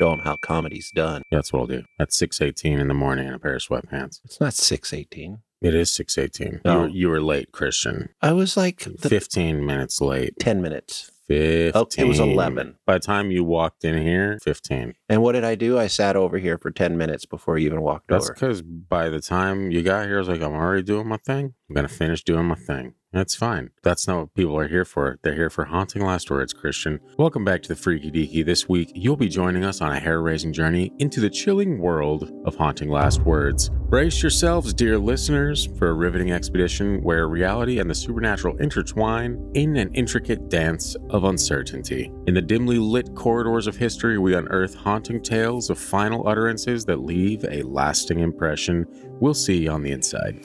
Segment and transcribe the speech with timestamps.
[0.00, 1.22] show them how comedy's done.
[1.30, 1.82] That's what I'll do.
[1.98, 4.20] At six eighteen in the morning in a pair of sweatpants.
[4.24, 5.38] It's not six eighteen.
[5.60, 6.60] It is six eighteen.
[6.64, 6.72] No.
[6.72, 8.08] You, were, you were late, Christian.
[8.22, 10.34] I was like the, Fifteen minutes late.
[10.38, 11.10] ten minutes.
[11.28, 11.72] Fifteen.
[11.74, 12.76] Oh, it was 11.
[12.86, 14.94] By the time you walked in here, fifteen.
[15.08, 15.78] And what did I do?
[15.78, 18.34] I sat over here for ten minutes before you even walked That's over.
[18.34, 21.54] because by the time you got here, I was like, I'm already doing my thing.
[21.68, 22.94] I'm gonna finish doing my thing.
[23.12, 23.70] That's fine.
[23.82, 25.18] That's not what people are here for.
[25.22, 27.00] They're here for haunting last words, Christian.
[27.18, 28.44] Welcome back to the Freaky Deaky.
[28.44, 32.30] This week, you'll be joining us on a hair raising journey into the chilling world
[32.44, 33.68] of haunting last words.
[33.88, 39.76] Brace yourselves, dear listeners, for a riveting expedition where reality and the supernatural intertwine in
[39.76, 42.12] an intricate dance of uncertainty.
[42.28, 47.00] In the dimly lit corridors of history, we unearth haunting tales of final utterances that
[47.00, 48.86] leave a lasting impression.
[49.18, 50.44] We'll see you on the inside.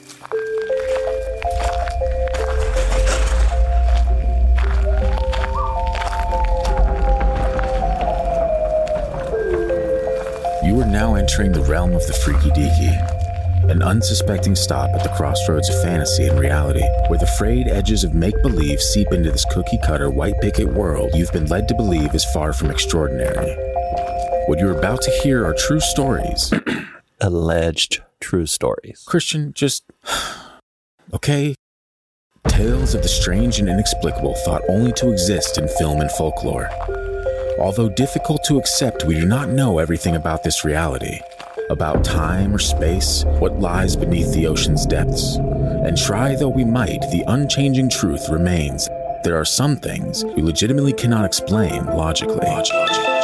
[10.76, 15.08] You are now entering the realm of the Freaky Deaky, an unsuspecting stop at the
[15.16, 19.46] crossroads of fantasy and reality, where the frayed edges of make believe seep into this
[19.46, 23.56] cookie cutter white picket world you've been led to believe is far from extraordinary.
[24.48, 26.52] What you're about to hear are true stories.
[27.22, 29.02] Alleged true stories.
[29.08, 29.82] Christian, just.
[31.14, 31.54] Okay?
[32.48, 36.68] Tales of the strange and inexplicable thought only to exist in film and folklore.
[37.58, 41.20] Although difficult to accept, we do not know everything about this reality.
[41.70, 45.36] About time or space, what lies beneath the ocean's depths.
[45.36, 48.88] And try though we might, the unchanging truth remains.
[49.24, 52.36] There are some things we legitimately cannot explain logically.
[52.40, 53.15] There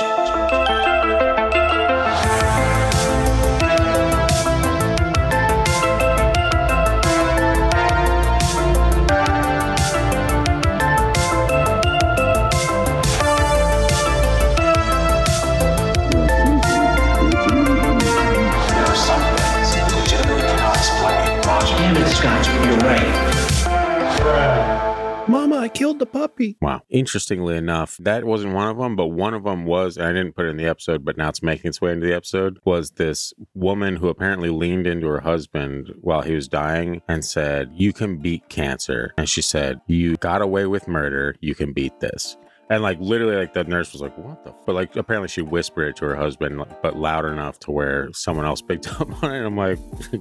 [26.42, 26.58] killed the puppy.
[26.60, 26.82] Wow.
[26.90, 30.34] Interestingly enough, that wasn't one of them, but one of them was, and I didn't
[30.34, 32.92] put it in the episode, but now it's making its way into the episode, was
[32.92, 37.92] this woman who apparently leaned into her husband while he was dying and said, You
[37.92, 39.12] can beat cancer.
[39.16, 41.36] And she said, You got away with murder.
[41.40, 42.36] You can beat this.
[42.70, 44.56] And like literally, like the nurse was like, "What the?" F-?
[44.64, 48.04] But like apparently she whispered it to her husband, like, but loud enough to where
[48.04, 48.12] mm-hmm.
[48.12, 49.44] someone else picked up on it.
[49.44, 49.78] I'm like,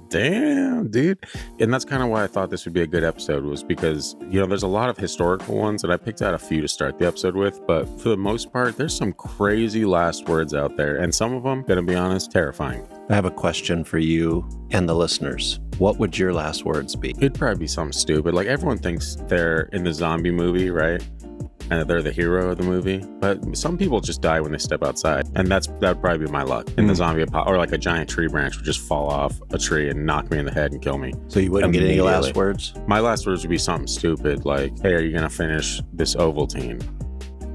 [0.09, 1.19] "Damn, dude!"
[1.59, 4.15] And that's kind of why I thought this would be a good episode, was because
[4.29, 6.67] you know there's a lot of historical ones, and I picked out a few to
[6.67, 7.65] start the episode with.
[7.65, 11.43] But for the most part, there's some crazy last words out there, and some of
[11.43, 12.85] them, gonna be honest, terrifying.
[13.09, 15.59] I have a question for you and the listeners.
[15.77, 17.09] What would your last words be?
[17.17, 18.33] It'd probably be something stupid.
[18.33, 21.03] Like everyone thinks they're in the zombie movie, right?
[21.71, 22.97] And that they're the hero of the movie.
[23.19, 25.27] But some people just die when they step outside.
[25.35, 26.69] And that's that'd probably be my luck.
[26.77, 26.97] In the Mm.
[26.97, 30.05] zombie apo- or like a giant tree branch would just fall off a tree and
[30.05, 31.13] knock me in the head and kill me.
[31.29, 32.73] So you wouldn't get any last words?
[32.87, 36.83] My last words would be something stupid like, Hey, are you gonna finish this Ovaltine?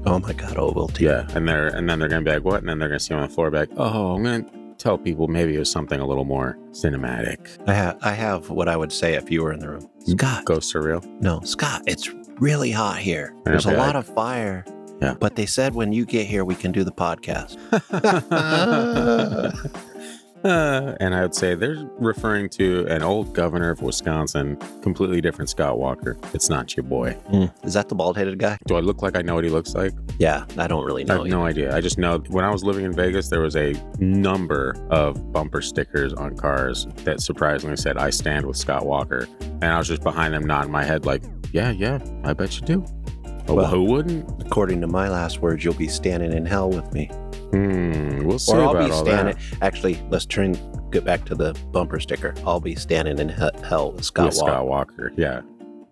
[0.07, 0.99] Oh my God, Ovaltine.
[1.01, 1.27] Yeah.
[1.35, 2.59] And they're and then they're gonna be like, What?
[2.61, 4.45] And then they're gonna see me on the floor be like, Oh, I'm gonna
[4.79, 7.49] tell people maybe it was something a little more cinematic.
[7.67, 9.87] I have I have what I would say if you were in the room.
[10.07, 10.45] Scott.
[10.45, 11.03] Ghosts are real.
[11.19, 12.09] No, Scott, it's
[12.39, 13.35] really hot here.
[13.43, 14.65] There's a lot of fire.
[15.01, 15.15] Yeah.
[15.19, 17.57] But they said when you get here we can do the podcast.
[20.43, 25.49] Uh, and I would say they're referring to an old governor of Wisconsin, completely different
[25.49, 26.17] Scott Walker.
[26.33, 27.15] It's not your boy.
[27.31, 27.51] Mm.
[27.63, 28.57] Is that the bald headed guy?
[28.65, 29.93] Do I look like I know what he looks like?
[30.17, 31.23] Yeah, I don't really I know.
[31.23, 31.75] have no idea.
[31.75, 35.61] I just know when I was living in Vegas, there was a number of bumper
[35.61, 39.27] stickers on cars that surprisingly said, I stand with Scott Walker.
[39.39, 42.65] And I was just behind them nodding my head, like, yeah, yeah, I bet you
[42.65, 42.85] do.
[43.47, 44.29] Oh, Well- who wouldn't?
[44.45, 47.09] According to my last words, you'll be standing in hell with me.
[47.51, 49.35] Hmm, we'll see or I'll about be all standing.
[49.35, 49.63] that.
[49.63, 50.57] Actually, let's turn
[50.91, 52.33] get back to the bumper sticker.
[52.45, 54.51] I'll be standing in he- hell with Scott with Walker.
[54.51, 55.11] Scott Walker.
[55.17, 55.41] Yeah.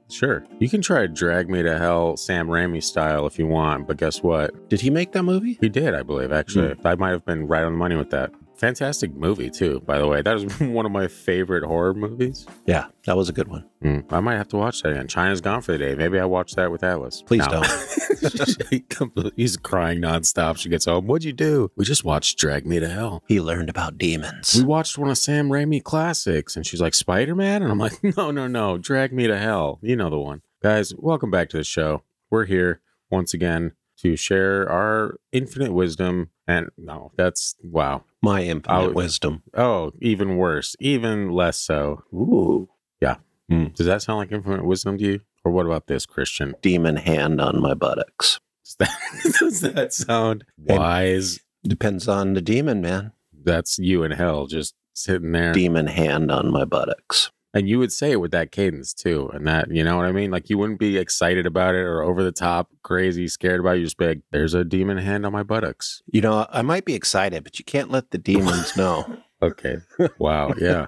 [0.09, 0.45] Sure.
[0.59, 3.97] You can try to drag me to hell Sam Raimi style if you want, but
[3.97, 4.69] guess what?
[4.69, 5.57] Did he make that movie?
[5.61, 6.73] He did, I believe, actually.
[6.73, 6.85] Hmm.
[6.87, 8.31] I might have been right on the money with that.
[8.57, 10.21] Fantastic movie, too, by the way.
[10.21, 12.45] That is one of my favorite horror movies.
[12.65, 13.65] Yeah, that was a good one.
[13.81, 15.07] Hmm, I might have to watch that again.
[15.07, 15.95] China's gone for the day.
[15.95, 17.21] Maybe I watch that with Atlas.
[17.21, 17.61] Please No.
[18.89, 20.57] Comes- He's crying nonstop.
[20.57, 21.05] She gets home.
[21.07, 21.69] What'd you do?
[21.75, 23.23] We just watched Drag Me to Hell.
[23.27, 24.55] He learned about demons.
[24.55, 27.61] We watched one of Sam Raimi classics, and she's like, Spider Man?
[27.61, 29.79] And I'm like, no, no, no, Drag Me to Hell.
[29.81, 30.41] You know the one.
[30.63, 32.03] Guys, welcome back to the show.
[32.31, 32.81] We're here
[33.11, 36.29] once again to share our infinite wisdom.
[36.47, 38.03] And no, that's wow.
[38.21, 39.43] My infinite oh, I- wisdom.
[39.55, 42.03] Oh, even worse, even less so.
[42.13, 42.69] Ooh.
[43.01, 43.15] Yeah.
[43.49, 43.67] Hmm.
[43.75, 45.19] Does that sound like infinite wisdom to you?
[45.43, 46.55] Or what about this, Christian?
[46.61, 48.39] Demon hand on my buttocks.
[48.63, 51.39] Does that, does that sound And- wise?
[51.63, 53.11] Depends on the demon, man.
[53.43, 55.51] That's you in hell, just sitting there.
[55.51, 57.31] Demon hand on my buttocks.
[57.55, 59.29] And you would say it with that cadence too.
[59.33, 60.29] And that, you know what I mean?
[60.29, 63.79] Like you wouldn't be excited about it or over the top, crazy, scared about it.
[63.79, 66.03] You just be like, there's a demon hand on my buttocks.
[66.11, 69.05] You know, I might be excited, but you can't let the demons know.
[69.41, 69.77] Okay.
[70.17, 70.53] Wow.
[70.57, 70.85] Yeah.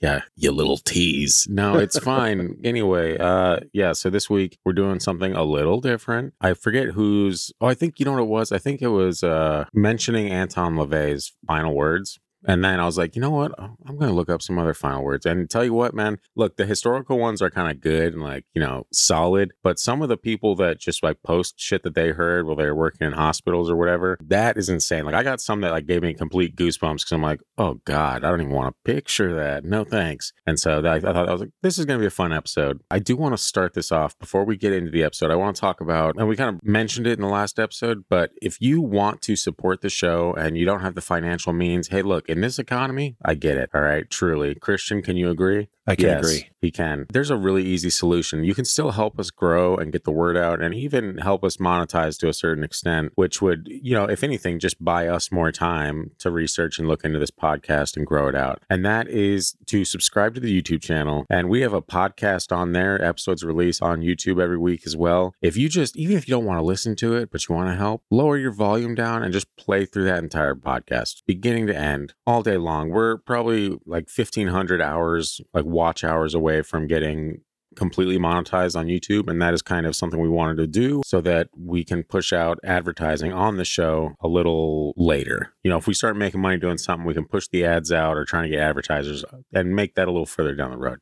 [0.00, 1.46] Yeah, you little tease.
[1.50, 2.58] No, it's fine.
[2.64, 6.34] anyway, uh yeah, so this week we're doing something a little different.
[6.40, 8.52] I forget who's Oh, I think you know what it was?
[8.52, 12.18] I think it was uh mentioning Anton LaVey's final words.
[12.46, 13.52] And then I was like, you know what?
[13.58, 15.26] Oh, I'm going to look up some other final words.
[15.26, 18.44] And tell you what, man, look, the historical ones are kind of good and like,
[18.54, 19.52] you know, solid.
[19.62, 22.66] But some of the people that just like post shit that they heard while they
[22.66, 25.04] were working in hospitals or whatever, that is insane.
[25.04, 28.24] Like, I got some that like gave me complete goosebumps because I'm like, oh God,
[28.24, 29.64] I don't even want to picture that.
[29.64, 30.32] No thanks.
[30.46, 32.32] And so that, I thought I was like, this is going to be a fun
[32.32, 32.80] episode.
[32.90, 35.32] I do want to start this off before we get into the episode.
[35.32, 38.04] I want to talk about, and we kind of mentioned it in the last episode,
[38.08, 41.88] but if you want to support the show and you don't have the financial means,
[41.88, 43.70] hey, look, in this economy, I get it.
[43.74, 44.54] All right, truly.
[44.54, 45.68] Christian, can you agree?
[45.88, 46.48] I can yes, agree.
[46.60, 47.06] He can.
[47.12, 48.42] There's a really easy solution.
[48.42, 51.58] You can still help us grow and get the word out and even help us
[51.58, 55.52] monetize to a certain extent, which would, you know, if anything, just buy us more
[55.52, 58.62] time to research and look into this podcast and grow it out.
[58.68, 61.24] And that is to subscribe to the YouTube channel.
[61.30, 65.34] And we have a podcast on there, episodes release on YouTube every week as well.
[65.40, 67.70] If you just, even if you don't want to listen to it, but you want
[67.70, 71.76] to help, lower your volume down and just play through that entire podcast, beginning to
[71.76, 72.90] end, all day long.
[72.90, 77.42] We're probably like 1,500 hours, like watch hours away from getting
[77.76, 79.28] completely monetized on YouTube.
[79.28, 82.32] And that is kind of something we wanted to do so that we can push
[82.32, 85.52] out advertising on the show a little later.
[85.62, 88.16] You know, if we start making money doing something, we can push the ads out
[88.16, 91.00] or trying to get advertisers uh, and make that a little further down the road.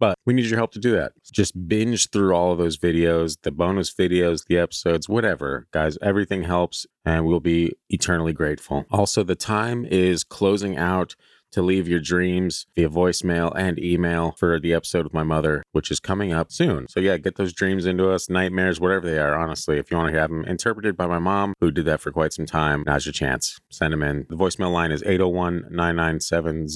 [0.00, 1.12] But we need your help to do that.
[1.30, 5.68] Just binge through all of those videos, the bonus videos, the episodes, whatever.
[5.72, 8.86] Guys, everything helps and we'll be eternally grateful.
[8.90, 11.14] Also, the time is closing out
[11.52, 15.90] to leave your dreams via voicemail and email for the episode with my mother, which
[15.90, 16.86] is coming up soon.
[16.88, 19.78] So, yeah, get those dreams into us, nightmares, whatever they are, honestly.
[19.78, 22.32] If you want to have them interpreted by my mom, who did that for quite
[22.32, 23.58] some time, now's your chance.
[23.70, 24.26] Send them in.
[24.28, 26.68] The voicemail line is 801 997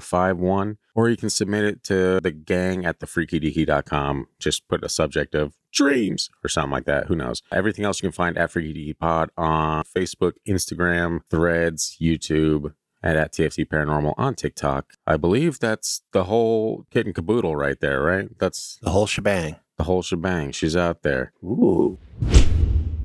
[0.00, 4.26] 0051, or you can submit it to the gang at thefreakydeaky.com.
[4.38, 7.06] Just put a subject of dreams or something like that.
[7.06, 7.42] Who knows?
[7.50, 13.18] Everything else you can find at Freaky Deaky Pod on Facebook, Instagram, Threads, YouTube, and
[13.18, 14.92] at TFD Paranormal on TikTok.
[15.06, 18.28] I believe that's the whole kit and caboodle right there, right?
[18.38, 19.56] That's The whole shebang.
[19.78, 20.52] the whole shebang.
[20.52, 21.32] She's out there.
[21.42, 21.98] Ooh.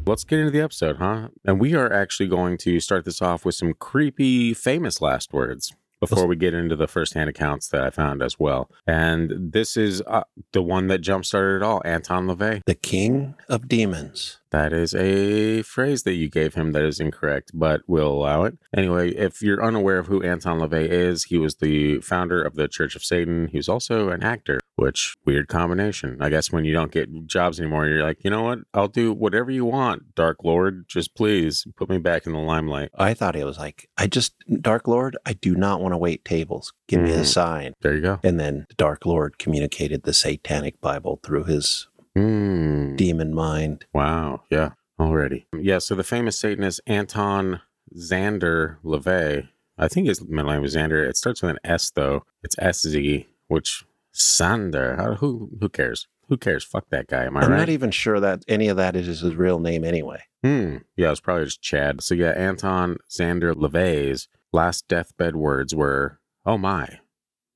[0.05, 1.29] Let's get into the episode, huh?
[1.43, 5.73] And we are actually going to start this off with some creepy, famous last words
[5.99, 8.69] before we get into the firsthand accounts that I found as well.
[8.85, 12.61] And this is uh, the one that jump started it all Anton LaVey.
[12.65, 14.37] The king of demons.
[14.51, 18.57] That is a phrase that you gave him that is incorrect, but we'll allow it.
[18.75, 22.67] Anyway, if you're unaware of who Anton LaVey is, he was the founder of the
[22.67, 23.47] Church of Satan.
[23.47, 26.17] He was also an actor, which weird combination.
[26.21, 28.59] I guess when you don't get jobs anymore, you're like, you know what?
[28.73, 30.85] I'll do whatever you want, Dark Lord.
[30.87, 32.89] Just please put me back in the limelight.
[32.95, 36.23] I thought it was like, I just, Dark Lord, I do not want to wait
[36.23, 36.73] tables.
[36.87, 37.19] Give me Mhm.
[37.19, 37.73] a sign.
[37.81, 38.19] There you go.
[38.23, 42.95] And then the Dark Lord communicated the satanic Bible through his Hmm.
[42.95, 43.85] demon mind.
[43.93, 44.43] Wow.
[44.49, 44.71] Yeah.
[44.99, 45.47] Already.
[45.59, 45.79] Yeah.
[45.79, 47.61] So the famous Satanist Anton
[47.95, 49.47] Xander LaVey,
[49.77, 51.07] I think his middle name is Xander.
[51.07, 52.23] It starts with an S though.
[52.43, 53.85] It's S Z, which
[54.17, 55.15] Sander.
[55.19, 56.07] Who who cares?
[56.29, 56.63] Who cares?
[56.63, 57.25] Fuck that guy.
[57.25, 57.57] Am I I'm right?
[57.57, 60.23] not even sure that any of that is his real name anyway.
[60.43, 60.77] Hmm.
[60.95, 62.01] Yeah, it's probably just Chad.
[62.01, 66.99] So yeah, Anton Sander LaVey's last deathbed words were, "Oh my,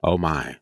[0.03, 0.57] oh my,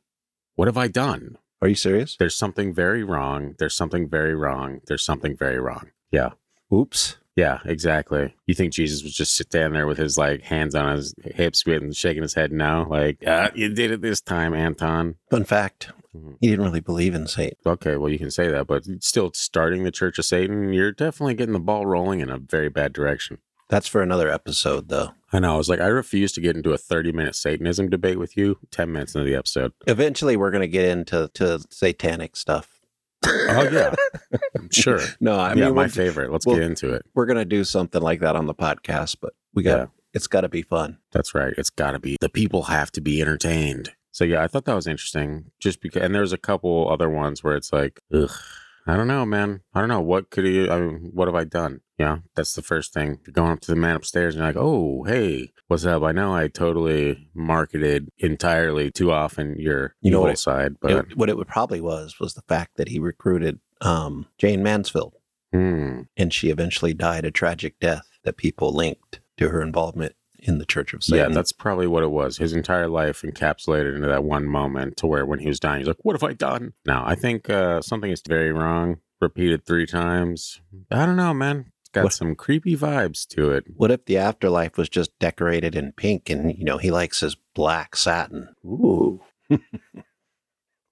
[0.56, 1.38] what have I done?
[1.62, 2.16] Are you serious?
[2.18, 3.56] There's something very wrong.
[3.60, 4.80] There's something very wrong.
[4.88, 6.32] There's something very wrong." Yeah.
[6.74, 7.18] Oops.
[7.40, 8.36] Yeah, exactly.
[8.48, 11.96] You think Jesus was just standing there with his like hands on his hips and
[11.96, 12.86] shaking his head no?
[12.90, 15.16] Like, ah, you did it this time, Anton.
[15.30, 16.36] Fun fact, Mhm.
[16.42, 17.58] he didn't really believe in Satan.
[17.66, 21.34] Okay, well, you can say that, but still starting the Church of Satan, you're definitely
[21.36, 23.38] getting the ball rolling in a very bad direction.
[23.70, 25.12] That's for another episode, though.
[25.32, 25.54] I know.
[25.54, 28.58] I was like, I refuse to get into a 30 minute Satanism debate with you
[28.72, 29.72] 10 minutes into the episode.
[29.88, 32.79] Eventually, we're going to get into to satanic stuff.
[33.26, 33.96] Oh, yeah.
[34.72, 35.00] Sure.
[35.20, 36.32] No, I yeah, mean, my favorite.
[36.32, 37.04] Let's well- get into it.
[37.16, 39.86] we're going to do something like that on the podcast, but we got Yeah.
[40.14, 41.00] it's got to be fun.
[41.12, 41.54] That's right.
[41.58, 43.92] It's got to be the people have to be entertained.
[44.12, 45.52] So yeah, I thought that was interesting.
[45.60, 48.32] Just because, and there's a couple other ones where it's like, ugh,
[48.86, 49.62] I don't know, man.
[49.74, 50.70] I don't know what could he.
[50.70, 51.82] I mean, what have I done?
[52.00, 53.20] Yeah, that's the first thing.
[53.28, 56.02] You're going up to the man upstairs and you're like, oh, hey, what's up?
[56.04, 61.18] I know I totally marketed entirely too often your You know what- side, but It-
[61.18, 65.14] what it would probably was was the fact that he recruited um, Jayne Mansfield,
[65.54, 70.58] hmm, and she eventually died a tragic death that people linked to her involvement in
[70.58, 71.30] the Church of Satan.
[71.32, 72.38] Yeah, that's probably what it was.
[72.38, 75.88] His entire life encapsulated into that one moment to where when he was dying, he's
[75.88, 76.74] like, What have I done?
[76.86, 80.62] Now, I think uh, something is very wrong, repeated three times.
[80.92, 81.72] I don't know, man.
[81.92, 83.66] Got What- some creepy vibes to it.
[83.76, 87.36] What if the afterlife was just decorated in pink and, you know, he likes his
[87.56, 88.50] black satin?
[88.66, 89.22] Ooh.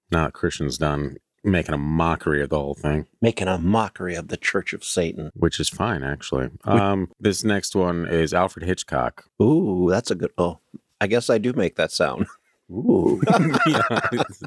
[0.10, 4.30] Now that Christian's done making a mockery of the whole thing, Making a mockery of
[4.30, 5.32] the Church of Satan.
[5.36, 6.50] which is fine, actually.
[6.64, 9.26] Um, this next one is Alfred Hitchcock.
[9.42, 10.32] Ooh, that's a good.
[10.38, 10.60] Oh,
[11.02, 12.26] I guess I do make that sound.
[12.70, 13.22] Ooh.
[13.68, 14.00] yeah,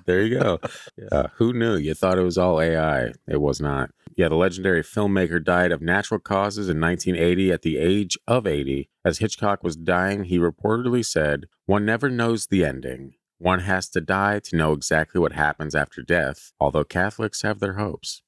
[0.04, 0.58] there you go.
[0.96, 1.76] Yeah, who knew?
[1.76, 3.12] You thought it was all AI.
[3.26, 3.90] It was not.
[4.14, 8.90] Yeah, the legendary filmmaker died of natural causes in 1980 at the age of 80.
[9.04, 13.14] As Hitchcock was dying, he reportedly said, One never knows the ending.
[13.38, 17.74] One has to die to know exactly what happens after death, although Catholics have their
[17.74, 18.22] hopes.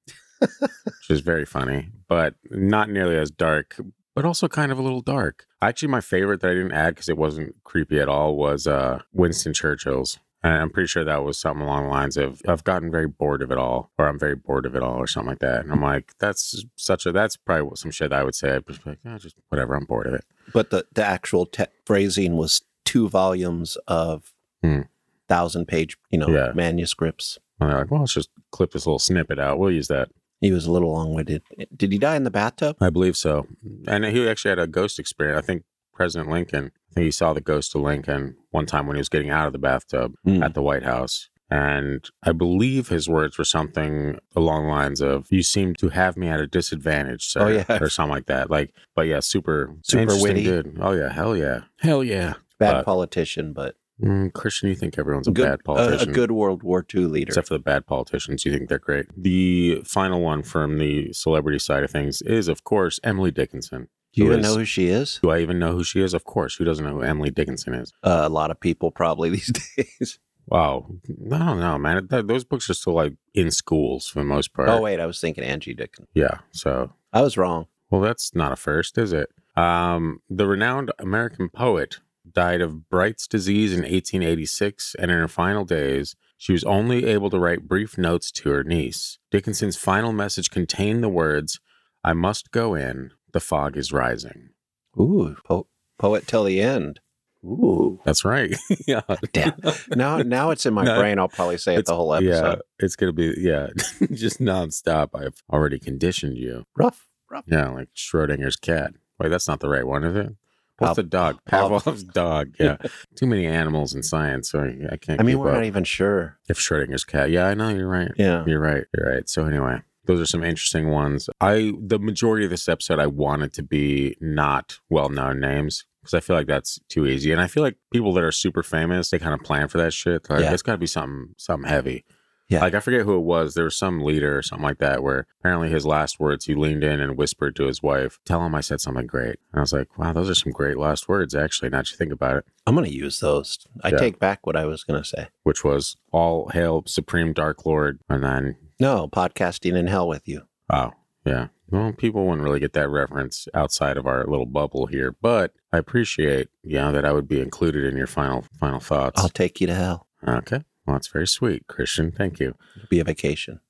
[0.40, 3.76] Which is very funny, but not nearly as dark,
[4.18, 5.46] but also kind of a little dark.
[5.62, 9.00] Actually, my favorite that I didn't add because it wasn't creepy at all was uh,
[9.12, 10.18] Winston Churchill's.
[10.40, 13.42] And I'm pretty sure that was something along the lines of I've gotten very bored
[13.42, 15.64] of it all, or I'm very bored of it all, or something like that.
[15.64, 18.54] And I'm like, that's such a that's probably what- some shit I would say.
[18.54, 20.24] I'd just like, "Yeah, just whatever, I'm bored of it.
[20.52, 24.32] but the, the actual te- phrasing was two volumes of
[24.62, 24.82] Hmm.
[25.28, 26.52] thousand page, you know, Yeah.
[26.54, 27.38] manuscripts.
[27.60, 29.58] And they're like, well, let's just clip this little snippet out.
[29.58, 30.08] We'll use that.
[30.40, 31.42] He was a little long winded.
[31.76, 32.76] Did he die in the bathtub?
[32.80, 33.46] I believe so.
[33.86, 35.38] And he actually had a ghost experience.
[35.42, 35.64] I think
[35.94, 39.08] President Lincoln, I think he saw the ghost of Lincoln one time when he was
[39.08, 40.42] getting out of the bathtub Hmm.
[40.42, 41.28] at the White House.
[41.50, 46.16] And I believe his words were something along the lines of, You seem to have
[46.16, 47.40] me at a disadvantage, sir.
[47.40, 47.78] Oh, yeah.
[47.82, 48.50] Or something like that.
[48.50, 50.44] Like, but yeah, super, Super witty.
[50.44, 50.76] dude.
[50.80, 51.10] Oh, yeah.
[51.10, 51.62] Hell yeah.
[51.80, 52.34] Hell yeah.
[52.58, 56.30] Bad but- politician, but Mm, Christian, you think everyone's a good, bad a, a good
[56.30, 57.28] World War II leader.
[57.30, 59.06] Except for the bad politicians, you think they're great.
[59.16, 63.88] The final one from the celebrity side of things is, of course, Emily Dickinson.
[64.12, 65.18] Do you even is- know who she is?
[65.22, 66.14] Do I even know who she is?
[66.14, 66.54] Of course.
[66.56, 67.92] Who doesn't know who Emily Dickinson is?
[68.04, 70.18] Uh, a lot of people probably these days.
[70.46, 70.86] Wow.
[71.32, 72.08] I don't know, man.
[72.08, 74.68] Th- those books are still like in schools for the most part.
[74.68, 76.06] Oh wait, I was thinking Angie Dickinson.
[76.14, 76.38] Yeah.
[76.52, 77.66] So, I was wrong.
[77.90, 79.28] well, that's not a first, is it?
[79.56, 81.98] Um, the renowned American poet
[82.32, 87.30] died of Bright's disease in 1886, and in her final days, she was only able
[87.30, 89.18] to write brief notes to her niece.
[89.30, 91.60] Dickinson's final message contained the words,
[92.04, 94.50] I must go in, the fog is rising.
[94.98, 95.66] Ooh, po-
[95.98, 97.00] poet till the end.
[97.44, 98.56] Ooh, That's right.
[98.86, 99.02] yeah.
[99.32, 99.52] damn.
[99.94, 101.18] Now, now it's in my No, brain.
[101.20, 102.30] I'll probably say it the whole episode.
[102.30, 103.68] Yeah, it's gonna be yeah,
[104.12, 105.10] just nonstop.
[105.14, 106.64] I've already conditioned you.
[106.76, 107.44] Rough, rough.
[107.46, 108.92] Yeah, like Schrodinger's cat.
[109.20, 110.34] Wait, that's not the right one, is it?
[110.78, 111.38] What's the dog?
[111.46, 112.54] Pavlov's dog.
[112.58, 112.76] Yeah,
[113.16, 115.20] too many animals in science, so I can't.
[115.20, 115.54] I mean, we're up.
[115.56, 116.38] not even sure.
[116.48, 117.30] if Schrodinger's cat.
[117.30, 118.10] Yeah, I know you're right.
[118.16, 118.44] Yeah.
[118.46, 118.84] You're right.
[118.96, 119.28] You're right.
[119.28, 121.28] So anyway, those are some interesting ones.
[121.40, 126.14] I the majority of this episode I wanted to be not well known names because
[126.14, 129.10] I feel like that's too easy, and I feel like people that are super famous
[129.10, 130.30] they kind of plan for that shit.
[130.30, 130.52] Like Yeah.
[130.52, 132.04] it's got to be something something heavy.
[132.48, 132.60] Yeah.
[132.60, 133.52] Like I forget who it was.
[133.54, 136.82] There was some leader or something like that where apparently his last words he leaned
[136.82, 139.72] in and whispered to his wife, "Tell him I said something great." And I was
[139.74, 142.44] like, "Wow, those are some great last words." Actually, now that you think about it,
[142.66, 143.58] I'm going to use those.
[143.84, 143.98] I Yeah.
[143.98, 145.28] take back what I was going to say.
[145.42, 150.42] which was all hail Supreme Dark Lord, and then No, podcasting in hell with you.
[150.70, 150.94] Wow.
[151.26, 151.48] Yeah.
[151.70, 155.76] Well, people wouldn't really get that reference outside of our little bubble here, but I
[155.76, 159.20] appreciate, yeah, that I would be included in your final final thoughts.
[159.22, 160.06] I'll take you to hell.
[160.26, 160.62] okay.
[160.88, 162.10] Well, that's very sweet, Christian.
[162.10, 162.54] Thank you.
[162.74, 163.60] It'll be a vacation.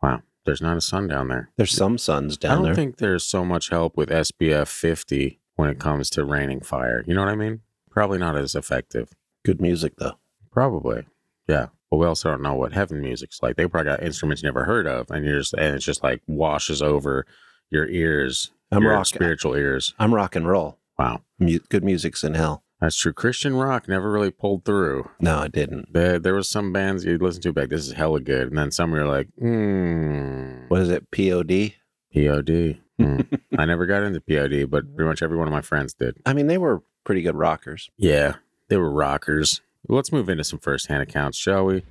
[0.02, 0.24] Wow.
[0.46, 1.52] There's not a sun down there.
[1.58, 2.54] There's some suns down there.
[2.54, 2.74] I don't there.
[2.74, 7.04] think there's so much help with SPF 50 when it comes to raining fire.
[7.06, 7.62] You know what I mean?
[7.92, 9.14] Probably not as effective.
[9.46, 10.18] Good music though.
[10.52, 11.06] Probably.
[11.48, 11.68] Yeah.
[11.92, 13.58] But we also don't know what heaven music's like.
[13.58, 16.24] They probably got instruments you never heard of, and you're just and it's just like
[16.26, 17.28] washes over
[17.70, 19.06] your ears, I'm your rock.
[19.06, 19.94] spiritual ears.
[20.00, 20.80] I'm rock and roll.
[20.98, 21.22] Wow.
[21.40, 22.64] Mu- good music's in hell.
[22.82, 23.14] That's true.
[23.14, 25.10] Christian rock never really pulled through.
[25.20, 25.94] No, it didn't.
[25.94, 28.50] There, there was some bands you'd listen to back, this is hella good.
[28.50, 31.10] And then some were like, hmm, What is it?
[31.12, 31.74] POD.
[32.14, 32.80] POD.
[33.00, 33.22] Hmm.
[33.58, 36.18] I never got into POD, but pretty much every one of my friends did.
[36.26, 37.90] I mean, they were pretty good rockers.
[37.98, 38.36] Yeah,
[38.70, 39.62] they were rockers.
[39.88, 41.84] Let's move into some firsthand accounts, shall we?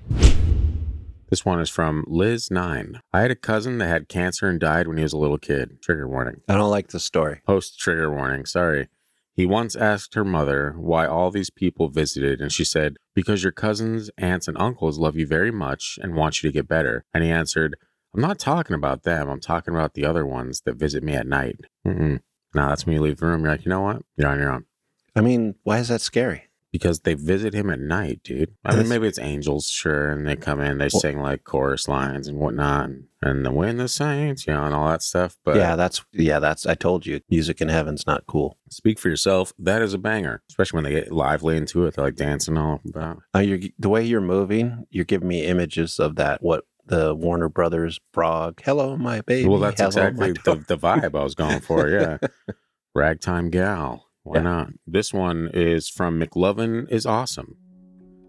[1.31, 3.01] This one is from Liz9.
[3.13, 5.81] I had a cousin that had cancer and died when he was a little kid.
[5.83, 6.43] Trigger warning.
[6.49, 7.41] I don't like the story.
[7.47, 8.45] Post trigger warning.
[8.47, 8.89] Sorry.
[9.35, 13.53] He once asked her mother why all these people visited, and she said, Because your
[13.53, 17.05] cousins, aunts, and uncles love you very much and want you to get better.
[17.13, 17.77] And he answered,
[18.15, 19.29] I'm not talking about them.
[19.29, 21.57] I'm talking about the other ones that visit me at night.
[21.85, 22.21] Mm-mm.
[22.55, 23.41] Now that's when you leave the room.
[23.41, 24.03] You're like, you know what?
[24.17, 24.67] You're on your own.
[25.17, 26.45] I mean, why is that scary?
[26.75, 28.53] Because they visit him at night, dude.
[28.65, 31.87] I mean, maybe it's angels, sure, and they come in, they Well- sing like chorus
[31.87, 35.37] lines and whatnot, and, and the wind, the saints, you know, and all that stuff.
[35.45, 38.59] But yeah, that's yeah, that's I told you, music in heaven's not cool.
[38.71, 39.53] speak for yourself.
[39.57, 41.95] That is a banger, especially when they get lively into it.
[41.95, 43.23] They're like dancing all about.
[43.33, 46.43] Uh, you're, the way you're moving, you're giving me images of that.
[46.43, 48.61] What the Warner Brothers frog?
[48.65, 49.49] Hello, my baby.
[49.49, 51.89] well, that's Hello, exactly the, the vibe I was going for.
[51.89, 52.19] Yeah,
[52.97, 54.09] ragtime gal.
[54.25, 54.43] Why Yeah.
[54.43, 54.69] not?
[54.87, 57.57] This one is from McLovin is awesome.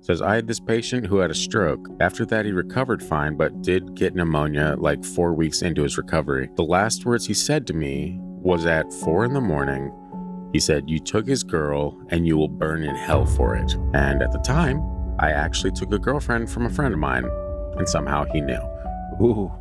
[0.01, 1.87] Says I had this patient who had a stroke.
[1.99, 6.49] After that, he recovered fine, but did get pneumonia like four weeks into his recovery.
[6.57, 9.91] The last words he said to me was at four in the morning.
[10.53, 13.73] He said, You took his girl and you will burn in hell for it.
[13.93, 14.79] And at the time,
[15.17, 17.25] I actually took a girlfriend from a friend of mine,
[17.77, 18.61] and somehow he knew.
[19.21, 19.51] Ooh,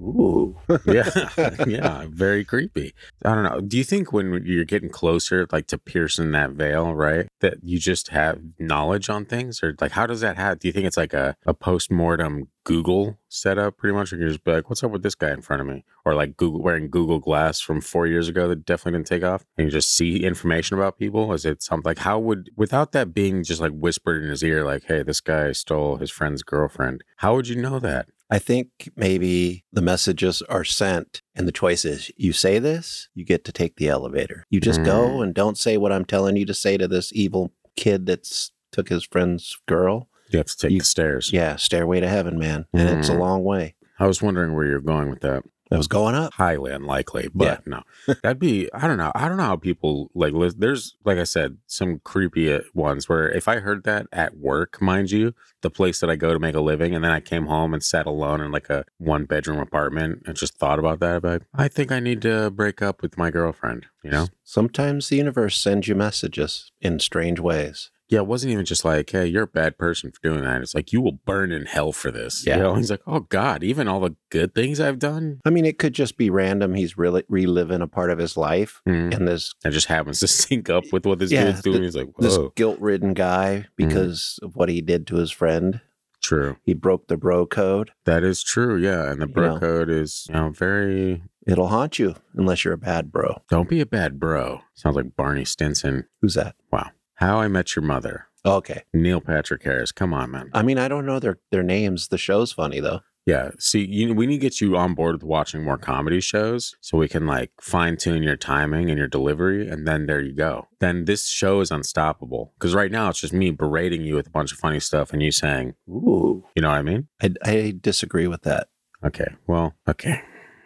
[0.00, 0.56] ooh.
[0.86, 1.10] yeah.
[1.66, 2.94] Yeah very creepy.
[3.24, 3.60] I don't know.
[3.60, 7.78] Do you think when you're getting closer like to piercing that veil right that you
[7.78, 9.62] just have knowledge on things?
[9.62, 13.18] Or like how does that have do you think it's like a, a post-mortem google
[13.28, 14.12] setup pretty much?
[14.12, 15.84] Where you just be like what's up with this guy in front of me?
[16.04, 19.44] Or like google wearing google glass from four years ago that definitely didn't take off
[19.56, 21.32] and you just see information about people?
[21.32, 24.64] Is it something like how would without that being just like whispered in his ear
[24.64, 28.90] like hey this guy stole his friend's girlfriend how would you know that I think
[28.96, 33.52] maybe the messages are sent, and the choice is you say this, you get to
[33.52, 34.46] take the elevator.
[34.50, 37.52] You just go and don't say what I'm telling you to say to this evil
[37.76, 40.08] kid that's took his friend's girl.
[40.30, 42.66] you have to take You- the stairs Yeah, stairway to heaven, man.
[42.72, 43.18] And it's a Mm.
[43.18, 43.74] long way.
[43.98, 45.42] I was wondering where you're going with that.
[45.72, 46.34] I was going up.
[46.34, 47.82] Highly unlikely, but no,
[48.22, 48.68] that'd be.
[48.72, 49.12] I don't know.
[49.14, 50.34] I don't know how people like.
[50.56, 54.82] There's like I said, some creepy uh, ones where if I heard that at work,
[54.82, 57.46] mind you, the place that I go to make a living, and then I came
[57.46, 61.16] home and sat alone in like a one bedroom apartment and just thought about that.
[61.16, 63.86] I'd be like, I think I need to break up with my girlfriend.
[64.02, 64.26] You know?
[64.42, 67.90] Sometimes the universe sends you messages in strange ways.
[68.10, 70.60] Yeah, it wasn't even just like, hey, you're a bad person for doing that.
[70.62, 72.44] It's like you will burn in hell for this.
[72.44, 72.56] Yeah.
[72.56, 72.74] You know?
[72.74, 75.40] He's like, oh God, even all the good things I've done.
[75.44, 76.74] I mean, it could just be random.
[76.74, 79.14] He's really reliving a part of his life, Mhm.
[79.16, 81.82] and this It just happens to sync up with what this Yeah, dude's doing.
[81.84, 85.80] He's like, this guilt-ridden guy because of what he did to his friend.
[86.22, 86.56] true.
[86.64, 87.92] He broke the bro code.
[88.04, 88.76] That is true.
[88.76, 89.10] Yeah.
[89.10, 89.58] And the You bro know.
[89.60, 93.40] code is, you know, very, It'll haunt you unless you're a bad bro.
[93.48, 94.60] don't be a bad bro.
[94.74, 96.04] Sounds like Barney Stinson.
[96.20, 96.56] Who's that?
[96.70, 96.90] Wow.
[97.20, 98.28] How I Met Your Mother.
[98.46, 98.84] Okay.
[98.94, 99.92] Neil Patrick Harris.
[99.92, 100.48] Come on, man.
[100.54, 102.08] I mean, I don't know their their names.
[102.08, 103.00] The show's funny though.
[103.26, 103.50] Yeah.
[103.58, 106.96] See, you, we need to get you on board with watching more comedy shows so
[106.96, 109.68] we can like fine tune your timing and your delivery.
[109.68, 110.68] And then there you go.
[110.80, 112.54] Then this show is unstoppable.
[112.58, 115.22] Because right now it's just me berating you with a bunch of funny stuff and
[115.22, 117.08] you saying, Ooh, you know what I mean?
[117.22, 118.68] I, I disagree with that.
[119.04, 119.28] Okay.
[119.46, 120.22] Well, okay.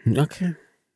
[0.07, 0.55] Okay.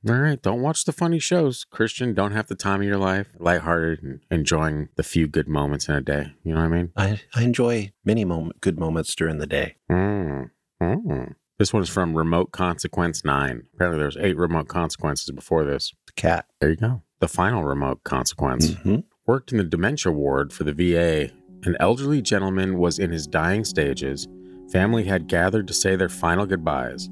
[0.08, 0.40] All right.
[0.40, 1.64] Don't watch the funny shows.
[1.64, 5.88] Christian, don't have the time of your life, lighthearted and enjoying the few good moments
[5.88, 6.34] in a day.
[6.44, 6.92] You know what I mean?
[6.96, 9.76] I, I enjoy many moment, good moments during the day.
[9.90, 10.50] Mm.
[10.80, 11.34] Mm.
[11.58, 13.64] This one's from Remote Consequence 9.
[13.74, 15.92] Apparently, there's eight remote consequences before this.
[16.06, 16.46] The cat.
[16.60, 17.02] There you go.
[17.18, 18.70] The final remote consequence.
[18.70, 19.02] Mhm.
[19.26, 21.32] Worked in the dementia ward for the VA.
[21.64, 24.28] An elderly gentleman was in his dying stages.
[24.70, 27.08] Family had gathered to say their final goodbyes.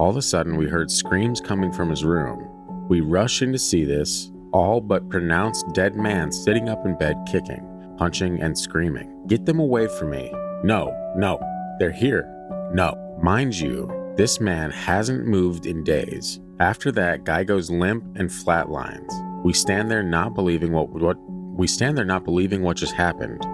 [0.00, 2.48] All of a sudden, we heard screams coming from his room.
[2.88, 7.18] We rush in to see this, all but pronounced dead man sitting up in bed
[7.30, 9.26] kicking, punching, and screaming.
[9.26, 10.32] Get them away from me.
[10.64, 11.38] No, no,
[11.78, 12.24] they're here.
[12.72, 12.96] No.
[13.22, 16.40] Mind you, this man hasn't moved in days.
[16.60, 19.12] After that, guy goes limp and flatlines.
[19.44, 23.44] We stand there not believing what what we stand there not believing what just happened.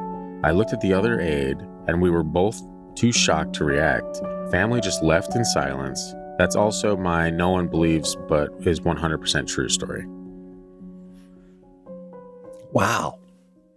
[0.45, 2.63] I looked at the other aide, and we were both
[2.95, 4.19] too shocked to react.
[4.53, 6.15] Family just left in silence.
[6.39, 10.07] That's also my no one believes but is 100% true story.
[12.73, 13.19] Wow.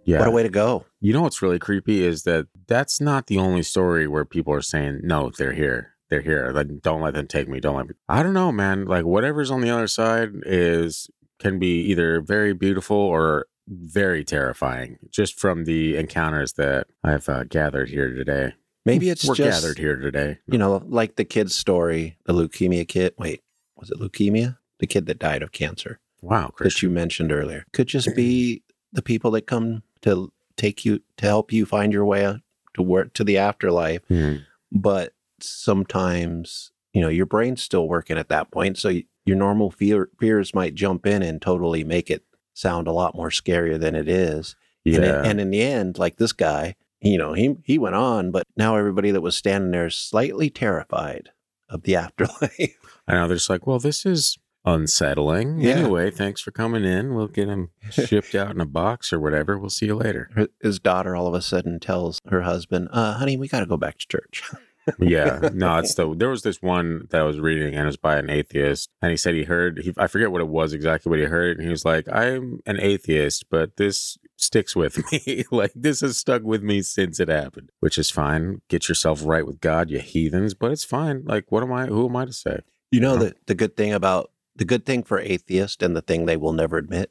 [0.04, 0.18] Yeah.
[0.18, 0.84] What a way to go.
[1.00, 4.62] You know what's really creepy is that that's not the only story where people are
[4.62, 5.94] saying, no, they're here.
[6.10, 6.50] They're here.
[6.52, 7.60] Like, don't let them take me.
[7.60, 7.94] Don't let me.
[8.08, 8.84] I don't know, man.
[8.84, 14.98] Like, whatever's on the other side is, can be either very beautiful or very terrifying
[15.10, 18.54] just from the encounters that I've uh, gathered here today.
[18.92, 20.38] Maybe it's We're just, gathered here today.
[20.46, 23.14] you know, like the kid's story, the leukemia kid.
[23.18, 23.42] Wait,
[23.76, 24.58] was it leukemia?
[24.78, 27.64] The kid that died of cancer Wow, that you mentioned earlier.
[27.72, 32.04] Could just be the people that come to take you, to help you find your
[32.04, 32.40] way
[32.74, 34.02] to work to the afterlife.
[34.08, 34.36] Hmm.
[34.72, 38.78] But sometimes, you know, your brain's still working at that point.
[38.78, 38.90] So
[39.24, 42.24] your normal fear, fears might jump in and totally make it
[42.54, 44.56] sound a lot more scarier than it is.
[44.84, 45.22] And, in, Yeah.
[45.24, 48.76] and in the end, like this guy, you know, he he went on, but now
[48.76, 51.30] everybody that was standing there is slightly terrified
[51.68, 52.76] of the afterlife.
[53.08, 53.26] I know.
[53.28, 55.60] They're just like, well, this is unsettling.
[55.60, 55.76] Yeah.
[55.76, 57.14] Anyway, thanks for coming in.
[57.14, 59.58] We'll get him shipped out in a box or whatever.
[59.58, 60.30] We'll see you later.
[60.34, 63.66] Her- His daughter all of a sudden tells her husband, uh, honey, we got to
[63.66, 64.42] go back to church.
[64.98, 67.98] yeah, no, it's the there was this one that I was reading and it was
[67.98, 71.10] by an atheist, and he said he heard he, I forget what it was exactly
[71.10, 75.44] what he heard, and he was like, "I'm an atheist, but this sticks with me.
[75.50, 78.62] like this has stuck with me since it happened, which is fine.
[78.68, 80.54] Get yourself right with God, you heathens.
[80.54, 81.24] But it's fine.
[81.24, 81.86] Like, what am I?
[81.86, 82.60] Who am I to say?
[82.90, 86.26] You know the the good thing about the good thing for atheists and the thing
[86.26, 87.10] they will never admit.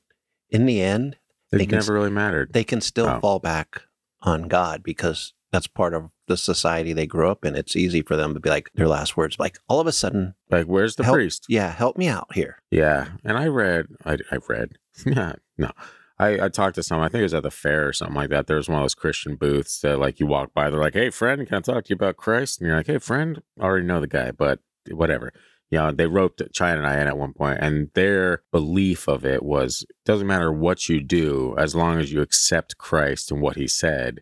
[0.49, 1.17] In the end,
[1.51, 2.53] It They can never really mattered.
[2.53, 3.19] they can still Oh.
[3.19, 3.83] fall back
[4.21, 7.55] on God because that's part of the society they grew up in.
[7.55, 10.35] It's easy for them to be like their last words, like all of a sudden,
[10.51, 11.45] like, where's the help, priest?
[11.49, 12.57] Yeah, help me out here.
[12.69, 15.71] Yeah, and I read, I, I read, yeah, no,
[16.19, 17.05] I, I talked to someone.
[17.05, 18.47] I think it was at the fair or something like that.
[18.47, 21.09] There was one of those Christian booths that, like, you walk by, they're like, "Hey,
[21.09, 23.85] friend, can I talk to you about Christ?" And you're like, "Hey, friend, I already
[23.85, 24.59] know the guy, but
[24.91, 25.31] whatever."
[25.71, 29.23] You know, they roped China and I in at one point, and their belief of
[29.23, 33.55] it was doesn't matter what you do, as long as you accept Christ and what
[33.55, 34.21] He said,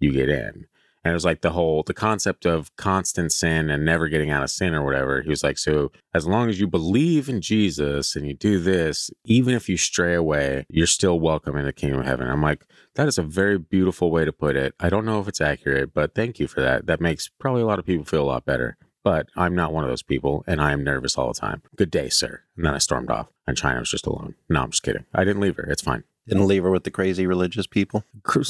[0.00, 0.66] you get in.
[1.12, 4.74] Was like the whole the concept of constant sin and never getting out of sin
[4.74, 5.22] or whatever.
[5.22, 9.10] He was like, so as long as you believe in Jesus and you do this,
[9.24, 12.28] even if you stray away, you're still welcome in the kingdom of heaven.
[12.28, 14.74] I'm like, that is a very beautiful way to put it.
[14.80, 16.86] I don't know if it's accurate, but thank you for that.
[16.86, 18.76] That makes probably a lot of people feel a lot better.
[19.04, 21.62] But I'm not one of those people, and I am nervous all the time.
[21.76, 22.42] Good day, sir.
[22.56, 24.34] And then I stormed off, and China was just alone.
[24.48, 25.06] No, I'm just kidding.
[25.14, 25.64] I didn't leave her.
[25.64, 26.04] It's fine.
[26.28, 28.04] Didn't leave her with the crazy religious people.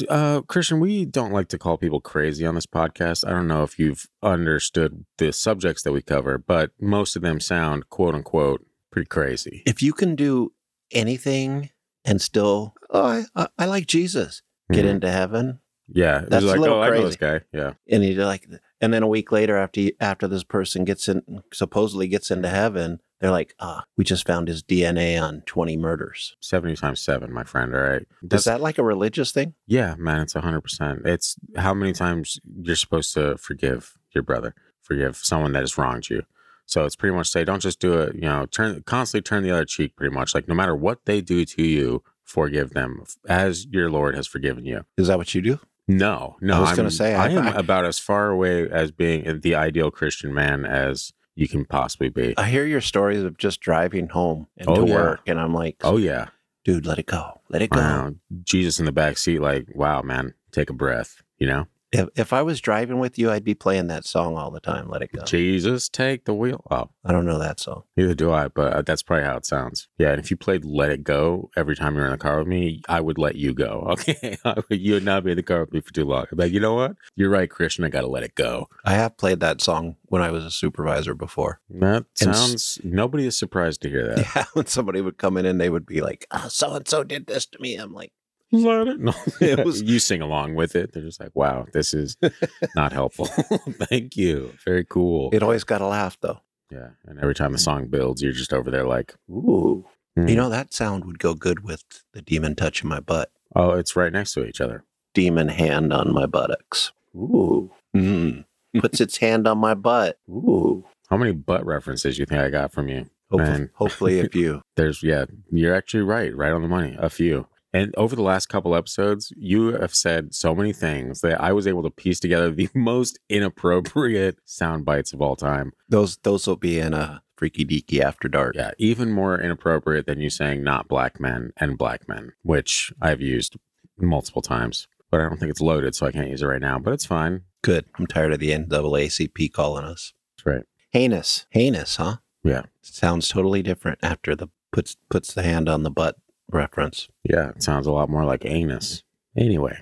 [0.09, 3.25] Uh, Christian, we don't like to call people crazy on this podcast.
[3.25, 7.39] I don't know if you've understood the subjects that we cover, but most of them
[7.39, 9.63] sound quote unquote pretty crazy.
[9.65, 10.51] If you can do
[10.91, 11.69] anything
[12.05, 14.89] and still, oh, I, I, I like Jesus, get Mhm.
[14.89, 15.59] into heaven,
[15.91, 17.05] Yeah, That's a like, little oh, I know crazy.
[17.07, 17.41] this guy.
[17.53, 18.45] Yeah, and you're like,
[18.81, 22.47] and then a week later, after you, after this person gets in, supposedly gets into
[22.49, 26.35] heaven, they're like, ah, we just found his DNA on 20 murders.
[26.39, 27.73] seventy times seven, my friend.
[27.75, 29.53] All right, Is that like a religious thing?
[29.67, 31.01] Yeah, man, it's hundred percent.
[31.05, 36.09] It's how many times you're supposed to forgive your brother, forgive someone that has wronged
[36.09, 36.23] you.
[36.65, 38.15] So it's pretty much say, don't just do it.
[38.15, 39.95] You know, turn constantly turn the other cheek.
[39.95, 44.15] Pretty much like no matter what they do to you, forgive them as your Lord
[44.15, 44.85] has forgiven you.
[44.97, 45.59] Is that what you do?
[45.87, 46.57] No, no.
[46.57, 49.55] I was gonna say, I I- am I- about as far away as being the
[49.55, 52.33] ideal Christian man as you can possibly be.
[52.37, 54.93] I hear your stories of just driving home and Oh, to yeah.
[54.95, 56.27] work, and I'm like, Oh yeah,
[56.65, 57.79] dude, let it go, let it go.
[57.79, 58.13] wow.
[58.43, 61.21] Jesus in the back seat, like, wow, man, take a breath.
[61.37, 61.67] You know.
[61.91, 64.89] If, if I was driving with you, I'd be playing that song all the time.
[64.89, 65.23] Let it go.
[65.23, 66.63] Jesus, take the wheel.
[66.69, 67.83] Oh, I don't know that song.
[67.97, 69.87] neither do I, but uh, that's probably how it sounds.
[69.97, 72.47] Yeah, and if you played "Let It Go" every time you're in the car with
[72.47, 73.95] me, I would let you go.
[74.45, 76.25] Okay, you would not be in the car with me for too long.
[76.31, 76.95] Be like, you know what?
[77.15, 77.83] You're right, Christian.
[77.85, 78.67] I got to let it go.
[78.85, 81.59] I have played that song when I was a supervisor before.
[81.69, 82.79] That And sounds.
[82.83, 84.19] Nobody is surprised to hear that.
[84.35, 87.03] Yeah, when somebody would come in and they would be like, oh, so and so
[87.03, 87.75] did this to me.
[87.75, 88.11] I'm like,
[88.51, 88.99] Let it.
[88.99, 90.91] No, It was- you sing along with it.
[90.93, 92.17] They're just like, wow, this is
[92.75, 93.25] not helpful.
[93.89, 94.53] Thank you.
[94.65, 95.29] Very cool.
[95.33, 96.39] it always got a laugh though.
[96.71, 99.85] yeah, and every time the song builds, you're just over there like, Ooh.
[100.15, 100.27] hmm.
[100.27, 101.83] You know, that sound would go good with
[102.13, 103.31] the demon touching my butt.
[103.55, 104.83] oh, it's right next to each other.
[105.13, 106.91] Demon hand on my buttocks.
[107.15, 107.71] Ooh.
[107.95, 108.45] Mm.
[108.79, 110.19] Puts its hand on my butt.
[110.29, 110.85] Ooh.
[111.09, 113.09] How many butt references you think I got from you?
[113.31, 113.69] Hopefully, Man.
[113.73, 114.61] hopefully a few.
[114.75, 116.95] There's yeah, you're actually right, right on the money.
[116.99, 117.47] A few.
[117.71, 121.67] And over the last couple episodes, you have said so many things that I was
[121.67, 125.73] able to piece together the most inappropriate sound bites of all time.
[125.87, 128.55] Those those will be in a freaky deaky after dark.
[128.55, 133.21] Yeah, even more inappropriate than you saying not black men and black men, which I've
[133.21, 133.55] used
[133.97, 134.87] multiple times.
[135.11, 136.77] But I don't think it's loaded, so I can't use it right now.
[136.79, 137.41] But it's fine.
[137.63, 137.85] Good.
[137.97, 140.63] I'm tired of the NAACP calling us It's right.
[140.91, 141.45] heinous.
[141.51, 142.17] Heinous, huh?
[142.43, 142.63] Yeah.
[142.81, 146.15] Sounds totally different after the puts puts the hand on the butt
[146.49, 147.07] reference.
[147.23, 149.03] Yeah, it sounds a lot more like anus.
[149.37, 149.77] Anyway,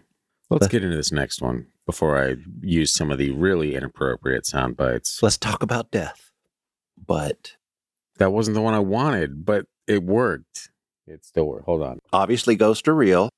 [0.49, 4.75] let's get into this next one before I use some of the really inappropriate sound
[4.77, 5.21] bites.
[5.23, 6.32] Let's talk about death.
[7.03, 7.56] But
[8.17, 10.69] That wasn't the one I wanted, but it worked.
[11.06, 11.65] It still worked.
[11.65, 11.99] Hold on.
[12.13, 13.30] obviously ghosts are real.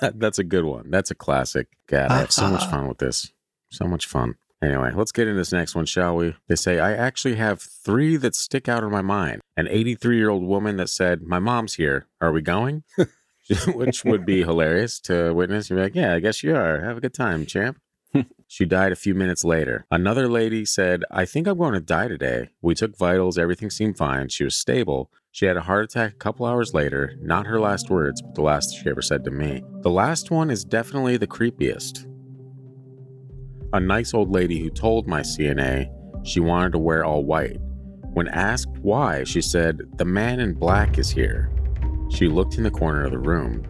[0.00, 0.90] That's a good one.
[0.90, 1.68] That's a classic.
[1.86, 3.30] God, I have so much fun with this.
[3.70, 4.34] So much fun.
[4.64, 6.34] Anyway, let's get into this next one, shall we?
[6.48, 9.42] They say, I actually have three that stick out in my mind.
[9.58, 12.06] An 83 year old woman that said, My mom's here.
[12.20, 12.84] Are we going?
[13.74, 15.68] Which would be hilarious to witness.
[15.68, 16.80] You're like, Yeah, I guess you are.
[16.82, 17.78] Have a good time, champ.
[18.48, 19.84] she died a few minutes later.
[19.90, 22.48] Another lady said, I think I'm going to die today.
[22.62, 23.36] We took vitals.
[23.36, 24.30] Everything seemed fine.
[24.30, 25.10] She was stable.
[25.30, 27.16] She had a heart attack a couple hours later.
[27.20, 29.62] Not her last words, but the last she ever said to me.
[29.82, 32.06] The last one is definitely the creepiest.
[33.74, 35.90] A nice old lady who told my CNA
[36.24, 37.56] she wanted to wear all white.
[38.12, 41.50] When asked why, she said, The man in black is here.
[42.08, 43.66] She looked in the corner of the room.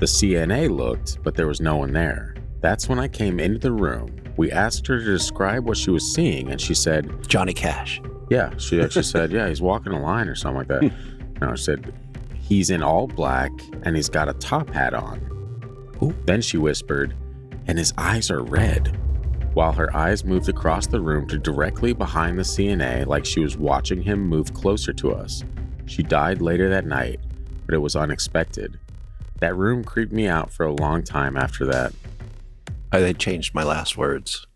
[0.00, 2.34] The CNA looked, but there was no one there.
[2.62, 4.20] That's when I came into the room.
[4.36, 8.02] We asked her to describe what she was seeing, and she said, Johnny Cash.
[8.30, 10.92] Yeah, she actually said, Yeah, he's walking a line or something like that.
[11.40, 11.94] No, she said,
[12.34, 13.52] He's in all black
[13.84, 15.20] and he's got a top hat on.
[16.02, 16.12] Ooh.
[16.26, 17.14] Then she whispered,
[17.68, 18.98] And his eyes are red.
[19.54, 23.56] While her eyes moved across the room to directly behind the CNA, like she was
[23.56, 25.44] watching him move closer to us.
[25.86, 27.20] She died later that night,
[27.66, 28.78] but it was unexpected.
[29.40, 31.92] That room creeped me out for a long time after that.
[32.92, 34.46] I they changed my last words.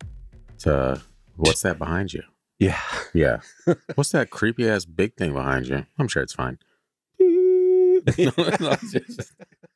[0.61, 1.01] To
[1.37, 2.23] what's that behind you?
[2.59, 2.81] Yeah.
[3.15, 3.39] Yeah.
[3.95, 5.87] What's that creepy ass big thing behind you?
[5.97, 6.59] I'm sure it's fine.
[7.21, 9.33] No, no, just-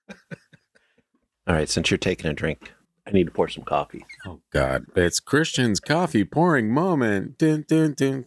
[1.47, 1.69] All right.
[1.69, 2.73] Since you're taking a drink,
[3.07, 4.05] I need to pour some coffee.
[4.27, 4.87] oh God.
[4.95, 7.37] It's Christian's coffee pouring moment.
[7.39, 8.25] Dun, dun, dun.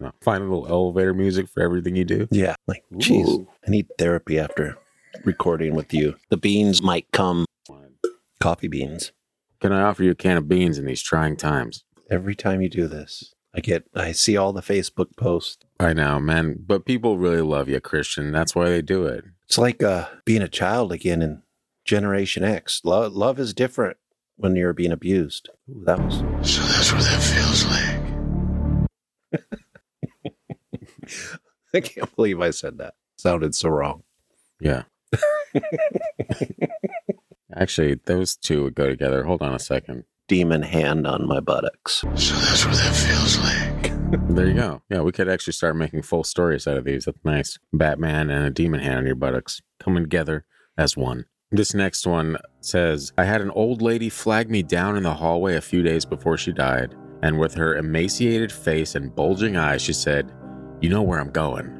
[0.00, 2.28] No, find a little elevator music for everything you do.
[2.30, 2.56] Yeah.
[2.66, 4.76] Like, jeez, I need therapy after
[5.24, 6.16] recording with you.
[6.30, 7.44] The beans might come.
[8.40, 9.12] Coffee beans.
[9.60, 11.84] Can I offer you a can of beans in these trying times?
[12.10, 15.64] Every time you do this, I get, I see all the Facebook posts.
[15.78, 16.56] I know, man.
[16.66, 18.32] But people really love you, Christian.
[18.32, 19.24] That's why they do it.
[19.46, 21.42] It's like uh, being a child again in
[21.84, 22.80] Generation X.
[22.84, 23.96] Love, love is different
[24.36, 25.48] when you're being abused.
[25.70, 26.18] Ooh, that was.
[26.50, 28.02] So that's what that feels like.
[31.74, 32.94] I can't believe I said that.
[33.16, 34.02] Sounded so wrong.
[34.60, 34.82] Yeah.
[37.54, 39.24] Actually, those two would go together.
[39.24, 40.04] Hold on a second.
[40.28, 42.04] Demon hand on my buttocks.
[42.14, 43.92] So that's what that feels like.
[44.28, 44.82] There you go.
[44.90, 47.04] Yeah, we could actually start making full stories out of these.
[47.06, 47.58] That's nice.
[47.72, 50.44] Batman and a demon hand on your buttocks coming together
[50.76, 51.26] as one.
[51.54, 55.56] This next one says I had an old lady flag me down in the hallway
[55.56, 59.92] a few days before she died, and with her emaciated face and bulging eyes, she
[59.92, 60.32] said,
[60.80, 61.78] You know where I'm going.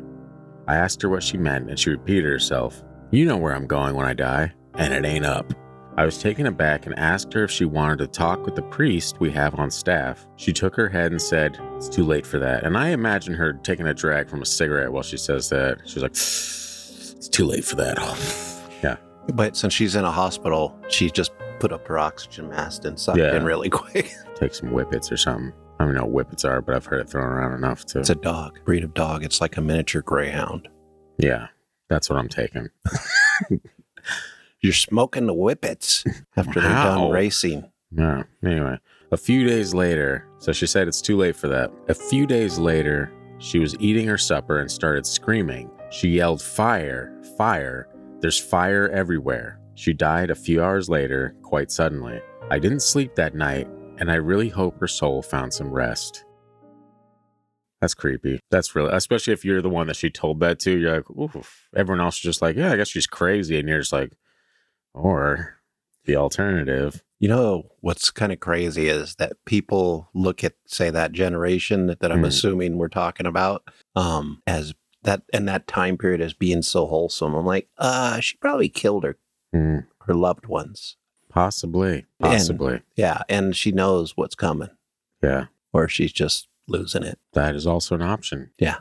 [0.68, 3.94] I asked her what she meant, and she repeated herself, You know where I'm going
[3.94, 5.54] when I die, and it ain't up.
[5.96, 9.20] I was taken aback and asked her if she wanted to talk with the priest
[9.20, 10.26] we have on staff.
[10.36, 12.64] She took her head and said, It's too late for that.
[12.64, 15.78] And I imagine her taking a drag from a cigarette while she says that.
[15.86, 18.50] She's like, It's too late for that.
[19.34, 23.18] But since she's in a hospital, she just put up her oxygen mask and sucked
[23.18, 23.36] Yeah.
[23.36, 24.12] in really quick.
[24.34, 25.52] Take some whippets or something.
[25.78, 28.00] I don't know what whippets are, but I've heard it thrown around enough to.
[28.00, 29.24] It's a dog, breed of dog.
[29.24, 30.68] It's like a miniature greyhound.
[31.18, 31.48] yeah,
[31.88, 32.68] that's what I'm taking.
[34.60, 36.04] You're smoking the whippets
[36.36, 36.98] after they're Wow.
[36.98, 37.70] done racing.
[37.90, 38.22] Yeah.
[38.44, 38.78] Anyway,
[39.10, 41.70] a few days later, so she said it's too late for that.
[41.88, 45.68] A few days later, she was eating her supper and started screaming.
[45.90, 47.88] She yelled, Fire, fire.
[48.22, 49.58] There's fire everywhere.
[49.74, 52.20] She died a few hours later, quite suddenly.
[52.50, 53.66] I didn't sleep that night,
[53.98, 56.24] and I really hope her soul found some rest.
[57.80, 58.38] That's creepy.
[58.50, 60.78] That's really, especially if you're the one that she told that to.
[60.78, 61.68] You're like, oof.
[61.74, 63.58] Everyone else is just like, yeah, I guess she's crazy.
[63.58, 64.12] And you're just like,
[64.94, 65.56] or
[66.04, 67.02] the alternative.
[67.18, 72.12] You know what's kind of crazy is that people look at, say, that generation that
[72.12, 72.26] I'm Mhm.
[72.26, 73.62] assuming we're talking about,
[73.96, 77.34] um, as that and that time period as being so wholesome.
[77.34, 79.18] I'm like, uh, she probably killed her
[79.52, 79.78] Hmm.
[80.06, 80.96] her loved ones.
[81.28, 81.94] Possibly.
[82.20, 82.82] And- Possibly.
[82.96, 84.68] Yeah, and she knows what's coming,
[85.22, 85.46] yeah.
[85.72, 87.18] or she's just losing it.
[87.32, 88.50] That is also an option.
[88.58, 88.76] Yeah.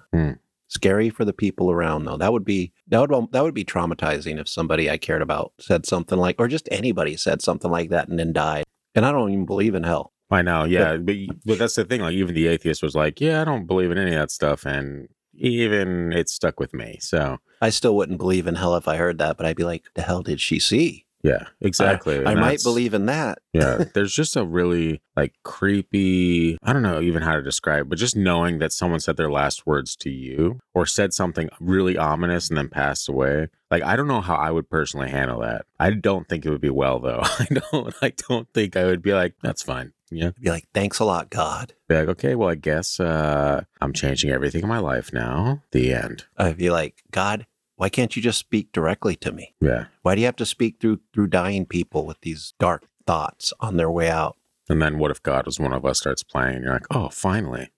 [0.68, 2.16] Scary for the people around, though.
[2.18, 5.86] That would be that would that would be traumatizing if somebody I cared about said
[5.86, 8.64] something like, or just anybody said something like that and then died.
[8.96, 10.14] And I don't even believe in hell.
[10.30, 10.64] I know.
[10.64, 10.96] Yeah.
[10.96, 12.00] But, but that's the thing.
[12.02, 14.66] Like, even the atheist was like, yeah, I don't believe in any of that stuff.
[14.66, 16.98] And even it stuck with me.
[17.02, 19.84] So, I still wouldn't believe in hell if I heard that, but I'd be like,
[19.94, 21.06] the hell did she see?
[21.24, 22.26] yeah, exactly.
[22.26, 23.38] I And might believe in that.
[23.54, 23.84] yeah.
[23.94, 28.16] There's just a really like creepy, I don't know even how to describe, but just
[28.16, 32.58] knowing that someone said their last words to you or said something really ominous and
[32.58, 33.50] then passed away.
[33.70, 35.68] Like, I don't know how I would personally handle that.
[35.80, 37.22] I don't think it would be well, though.
[37.24, 39.94] I don't, I don't think I would be like, that's fine.
[40.12, 40.32] Yeah.
[40.40, 41.74] Be like, thanks a lot, God.
[41.88, 45.64] Be like, okay, well, I guess uh, I'm changing everything in my life now.
[45.72, 46.26] The end.
[46.38, 47.48] I'd be like, God,
[47.78, 49.56] why can't you just speak directly to me?
[49.62, 49.86] Yeah.
[50.02, 53.78] Why do you have to speak through through dying people with these dark thoughts on
[53.78, 54.38] their way out?
[54.70, 57.10] And then what if God was one of us starts playing and you're like, oh,
[57.10, 57.70] finally.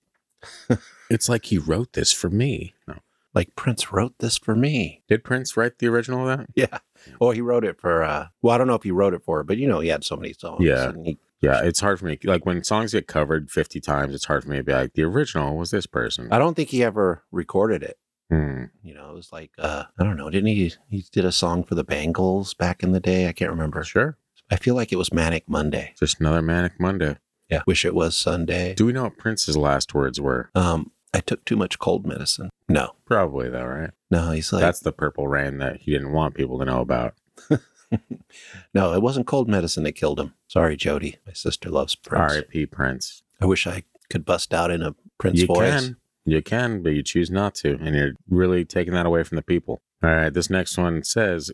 [1.10, 2.74] it's like he wrote this for me.
[2.88, 2.96] No.
[3.34, 5.02] Like Prince wrote this for me.
[5.08, 6.48] Did Prince write the original of that?
[6.56, 6.80] Yeah.
[7.20, 9.38] Well, he wrote it for uh well, I don't know if he wrote it for
[9.38, 10.64] her, but you know, he had so many songs.
[10.64, 10.90] Yeah.
[10.90, 12.18] and he- Yeah, it's hard for me.
[12.24, 15.04] Like when songs get covered 50 times, it's hard for me to be like, the
[15.04, 16.30] original was this person.
[16.32, 17.98] I don't think he ever recorded it.
[18.32, 18.64] Hmm.
[18.82, 21.66] You know, it was like uh I don't know, didn't he he did a song
[21.66, 23.28] for the Bangles back in the day?
[23.28, 23.84] I can't remember.
[23.84, 24.18] Sure.
[24.50, 25.94] I feel like it was Manic Monday.
[26.00, 27.18] Just another Manic Monday.
[27.50, 27.64] Yeah.
[27.68, 28.74] Wish it was Sunday.
[28.74, 30.50] Do we know what Prince's last words were?
[30.56, 32.50] Um I took too much cold medicine.
[32.70, 33.92] No, Probably though, right?
[34.10, 37.16] no, he's like, That's the purple rain that he didn't want people to know about.
[38.74, 40.34] no, it wasn't cold medicine that killed him.
[40.48, 41.18] Sorry, Jody.
[41.26, 42.34] My sister loves Prince.
[42.34, 42.66] R.I.P.
[42.68, 43.24] Prince.
[43.42, 45.42] I wish I could bust out in a Prince voice.
[45.42, 45.82] you voice.
[45.86, 49.36] can, you can, but you choose not to, and you're really taking that away from
[49.36, 49.82] the people.
[50.04, 51.52] All right, this next one says,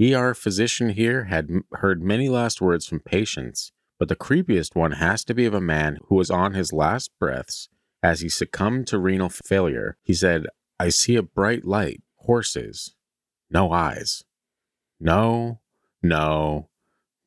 [0.00, 4.92] "ER physician here had m- heard many last words from patients, but the creepiest one
[4.92, 7.68] has to be of a man who was on his last breaths
[8.02, 9.96] as he succumbed to renal failure.
[10.02, 10.46] He said,
[10.78, 12.94] "I see a bright light, horses,
[13.50, 14.24] no eyes,
[15.00, 15.60] no,
[16.04, 16.68] no,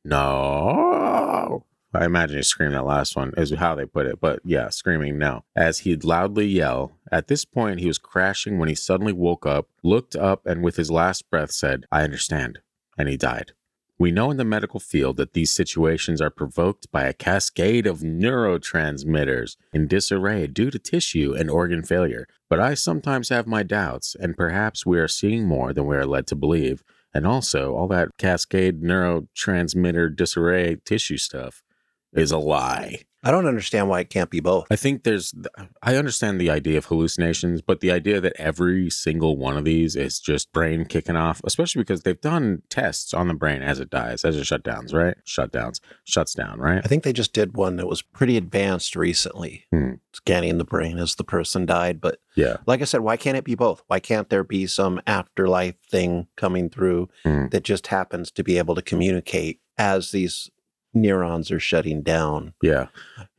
[0.04, 1.64] no."
[1.94, 4.20] I imagine he screamed that last one, is how they put it.
[4.20, 5.44] But yeah, screaming no.
[5.56, 6.92] As he'd loudly yell.
[7.10, 10.76] At this point, he was crashing when he suddenly woke up, looked up, and with
[10.76, 12.58] his last breath said, I understand.
[12.98, 13.52] And he died.
[13.98, 17.98] We know in the medical field that these situations are provoked by a cascade of
[17.98, 22.28] neurotransmitters in disarray due to tissue and organ failure.
[22.48, 26.06] But I sometimes have my doubts, and perhaps we are seeing more than we are
[26.06, 26.84] led to believe.
[27.18, 31.64] And also, all that cascade neurotransmitter disarray tissue stuff
[32.12, 33.06] is a lie.
[33.24, 34.66] I don't understand why it can't be both.
[34.70, 35.34] I think there's,
[35.82, 39.96] I understand the idea of hallucinations, but the idea that every single one of these
[39.96, 43.90] is just brain kicking off, especially because they've done tests on the brain as it
[43.90, 45.16] dies, as it shutdowns, right?
[45.26, 46.80] Shutdowns, shuts down, right?
[46.84, 49.94] I think they just did one that was pretty advanced recently, Hmm.
[50.12, 52.00] scanning the brain as the person died.
[52.00, 52.58] But Yeah.
[52.66, 53.82] like I said, why can't it be both?
[53.88, 57.48] Why can't there be some afterlife thing coming through Hmm.
[57.48, 60.50] that just happens to be able to communicate as these
[60.94, 62.54] neurons are shutting down?
[62.62, 62.86] Yeah.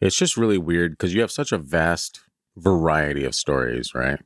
[0.01, 2.21] It's just really weird because you have such a vast
[2.57, 4.19] variety of stories, right?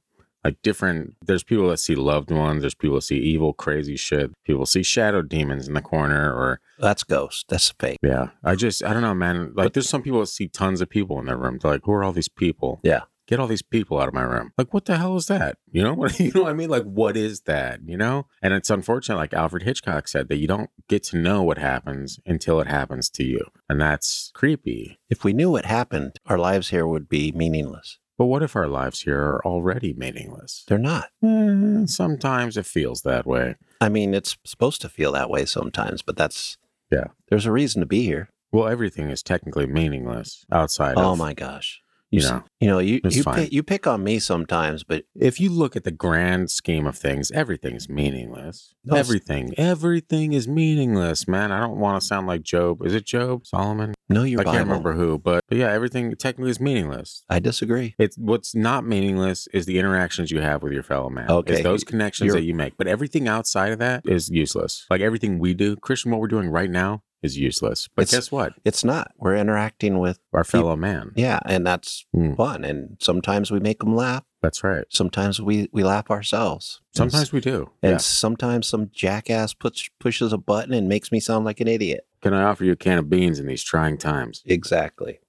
[0.43, 4.31] Like different, there's people that see loved ones, there's people that see evil, crazy shit.
[4.43, 7.45] People see shadow demons in the corner, or That's ghost.
[7.47, 7.99] That's fake.
[8.03, 8.27] yeah.
[8.43, 9.53] I just, I don't know, man.
[9.55, 11.59] Like But- there's some people that see tons of people in their room.
[11.61, 12.81] They're like, who are all these people?
[12.83, 13.03] Yeah.
[13.27, 14.51] Get all these people out of my room.
[14.57, 15.57] Like, what the hell is that?
[15.71, 16.69] You know what you know what I mean?
[16.69, 17.79] Like, what is that?
[17.85, 18.27] You know?
[18.41, 22.19] And it's unfortunate, like Alfred Hitchcock said, that you don't get to know what happens
[22.25, 23.39] until it happens to you.
[23.69, 24.99] And that's creepy.
[25.09, 27.99] If we knew what happened, our lives here would be meaningless.
[28.17, 30.63] But what if our lives here are already meaningless?
[30.67, 31.05] They're not.
[31.23, 33.55] Eh, sometimes it feels that way.
[33.81, 36.57] I mean, it's supposed to feel that way sometimes, but that's
[36.91, 37.05] Yeah.
[37.29, 38.29] There's a reason to be here.
[38.51, 41.81] Well, everything is technically meaningless outside Oh of, my gosh.
[42.13, 42.43] You know.
[42.59, 45.83] You know, you you pick, you pick on me sometimes, but If you look at
[45.83, 48.73] the grand scheme of things, everything's meaningless.
[48.85, 51.51] No, everything, everything is meaningless, man.
[51.51, 52.85] I don't want to sound like Job.
[52.85, 53.45] Is it Job?
[53.45, 53.93] Solomon?
[54.09, 54.39] No, you.
[54.39, 54.57] I Bible.
[54.57, 57.23] can't remember who, but, but yeah, everything technically is meaningless.
[57.29, 57.95] I disagree.
[57.97, 61.29] It's what's not meaningless is the interactions you have with your fellow man.
[61.29, 61.53] Okay.
[61.55, 62.77] It's those connections You're- that you make.
[62.77, 64.85] But everything outside of that is useless.
[64.89, 67.87] Like everything we do, Christian, what we're doing right now is useless.
[67.95, 68.53] But It's- guess what?
[68.65, 69.13] It's not.
[69.17, 71.11] We're interacting with Our fellow man.
[71.15, 72.33] yeah, and that's Hmm.
[72.35, 72.63] fun.
[72.63, 74.23] And sometimes we make them laugh.
[74.41, 74.83] That's right.
[74.89, 76.81] Sometimes we we laugh ourselves.
[76.95, 77.69] Sometimes s- we do.
[77.81, 77.97] and Yeah.
[77.97, 82.05] sometimes some jackass puts pushes a button and makes me sound like an idiot.
[82.21, 84.43] Can I offer you a can of beans in these trying times?
[84.45, 85.19] Exactly.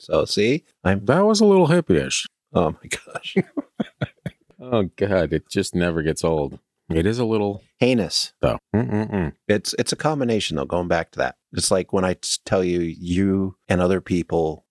[0.00, 1.04] So see, I'm.
[1.06, 2.26] That was a little hippie-ish.
[2.52, 3.36] Oh my gosh,
[4.60, 6.58] Oh God, it just never gets old.
[6.90, 8.32] It is a little heinous.
[8.40, 8.58] though.
[8.74, 9.32] Mm-mm-mm.
[9.46, 10.64] It's it's a combination though.
[10.64, 14.64] Going back to that, it's like when I tell you you and other people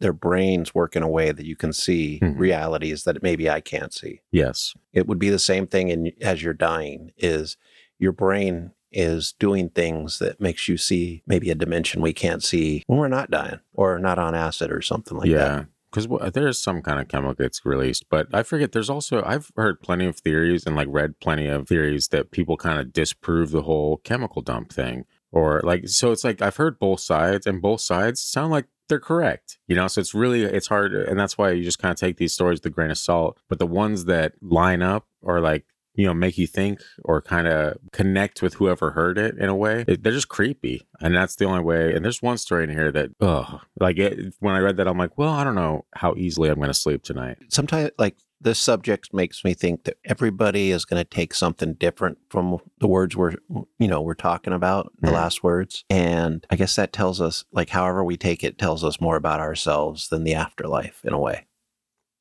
[0.00, 2.36] their brains work in a way that you can see Mhm.
[2.36, 4.20] realities that maybe I can't see.
[4.32, 4.74] Yes.
[4.92, 7.12] It would be the same thing in as you're dying.
[7.16, 7.56] Is
[8.00, 12.82] your brain is doing things that makes you see maybe a dimension we can't see
[12.88, 15.66] when we're not dying or not on acid or something like that.
[15.92, 18.72] Because there's some kind of chemical gets released, but I forget.
[18.72, 22.56] There's also I've heard plenty of theories and like read plenty of theories that people
[22.56, 26.10] kind of disprove the whole chemical dump thing, or like so.
[26.10, 29.58] It's like I've heard both sides, and both sides sound like they're correct.
[29.66, 32.16] You know, so it's really it's hard, and that's why you just kind of take
[32.16, 33.38] these stories with a grain of salt.
[33.48, 37.46] But the ones that line up or like you know make you think or kind
[37.46, 41.36] of connect with whoever heard it in a way it, they're just creepy and that's
[41.36, 44.58] the only way and there's one story in here that oh like it, when i
[44.58, 47.36] read that i'm like well i don't know how easily i'm going to sleep tonight.
[47.48, 52.18] Sometimes like this subject makes me think that everybody is going to take something different
[52.28, 53.34] from the words we're
[53.78, 55.14] you know we're talking about the Mhm.
[55.14, 59.00] last words and i guess that tells us like however we take it tells us
[59.00, 61.46] more about ourselves than the afterlife in a way.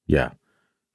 [0.07, 0.31] Yeah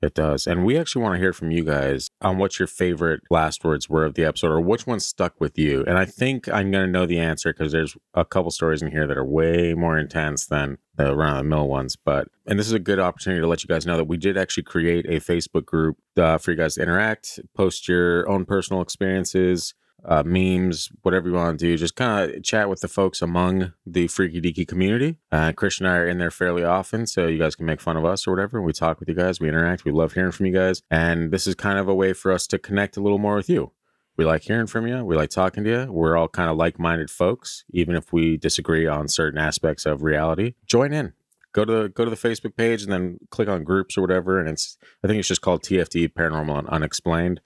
[0.02, 3.20] it does and we actually want to hear from you guys on what your favorite
[3.30, 6.48] last words were of the episode or which one stuck with you and i think
[6.48, 9.24] i'm going to know the answer because there's a couple stories in here that are
[9.24, 12.78] way more intense than the run of the mill ones but and this is a
[12.78, 15.96] good opportunity to let you guys know that we did actually create a facebook group
[16.18, 19.74] uh, for you guys to interact post your own personal experiences
[20.04, 21.76] uh, memes, whatever you want to do.
[21.76, 25.18] Just kind of chat with the folks among the Freaky Deaky community.
[25.32, 27.96] Uh, Christian and I are in there fairly often, so you guys can make fun
[27.96, 28.62] of us or whatever.
[28.62, 30.82] We talk with you guys, we interact, we love hearing from you guys.
[30.90, 33.48] And this is kind of a way for us to connect a little more with
[33.48, 33.72] you.
[34.16, 35.04] We like hearing from you.
[35.04, 35.92] We like talking to you.
[35.92, 40.02] We're all kind of like minded folks, even if we disagree on certain aspects of
[40.02, 40.54] reality.
[40.66, 41.12] Join in.
[41.52, 44.38] Go to the go to the Facebook page and then click on groups or whatever.
[44.38, 47.40] And it's I think it's just called TFD Paranormal and Unexplained.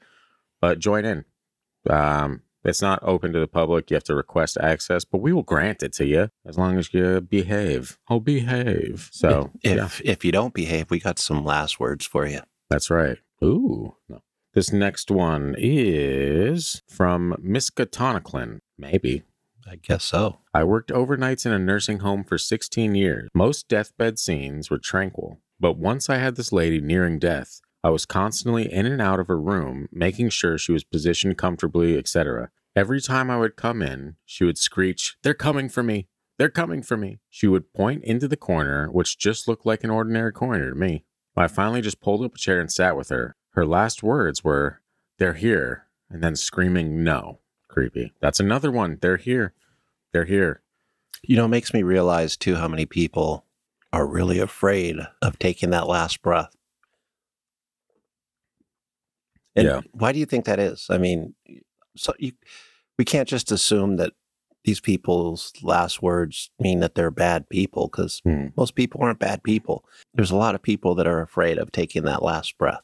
[0.60, 1.24] But join in.
[1.88, 3.90] Um, it's not open to the public.
[3.90, 6.92] You have to request access, but we will grant it to you as long as
[6.92, 7.98] you behave.
[8.08, 9.08] Oh, behave.
[9.12, 12.40] So if yeah, if you don't behave, we got some last words for you.
[12.68, 13.18] that's right.
[13.42, 13.96] Ooh.
[14.08, 14.20] No.
[14.52, 18.58] This next one is from Miskatoniclin.
[18.76, 19.22] Maybe.
[19.70, 20.40] I guess so.
[20.52, 23.28] I worked overnights in a nursing home for 16 years.
[23.34, 28.04] Most deathbed scenes were tranquil, but once I had this lady nearing death, I was
[28.04, 32.50] constantly in and out of her room, making sure she was positioned comfortably, etc.
[32.76, 36.08] Every time I would come in, she would screech, They're coming for me!
[36.38, 37.20] They're coming for me!
[37.28, 41.04] She would point into the corner, which just looked like an ordinary corner to me.
[41.36, 43.34] I finally just pulled up a chair and sat with her.
[43.50, 44.80] Her last words were,
[45.18, 47.40] They're here, and then screaming, No.
[47.68, 48.12] Creepy.
[48.20, 48.98] That's another one.
[49.00, 49.54] They're here.
[50.12, 50.60] They're here.
[51.22, 53.44] You know, it makes me realize too how many people
[53.92, 56.54] are really afraid of taking that last breath.
[59.60, 59.80] And Yeah.
[59.92, 60.86] why do you think that is?
[60.90, 61.34] I mean,
[61.96, 62.32] so you,
[62.98, 64.12] we can't just assume that
[64.64, 68.48] these people's last words mean that they're bad people because Hmm.
[68.56, 69.84] most people aren't bad people.
[70.14, 72.82] There's a lot of people that are afraid of taking that last breath.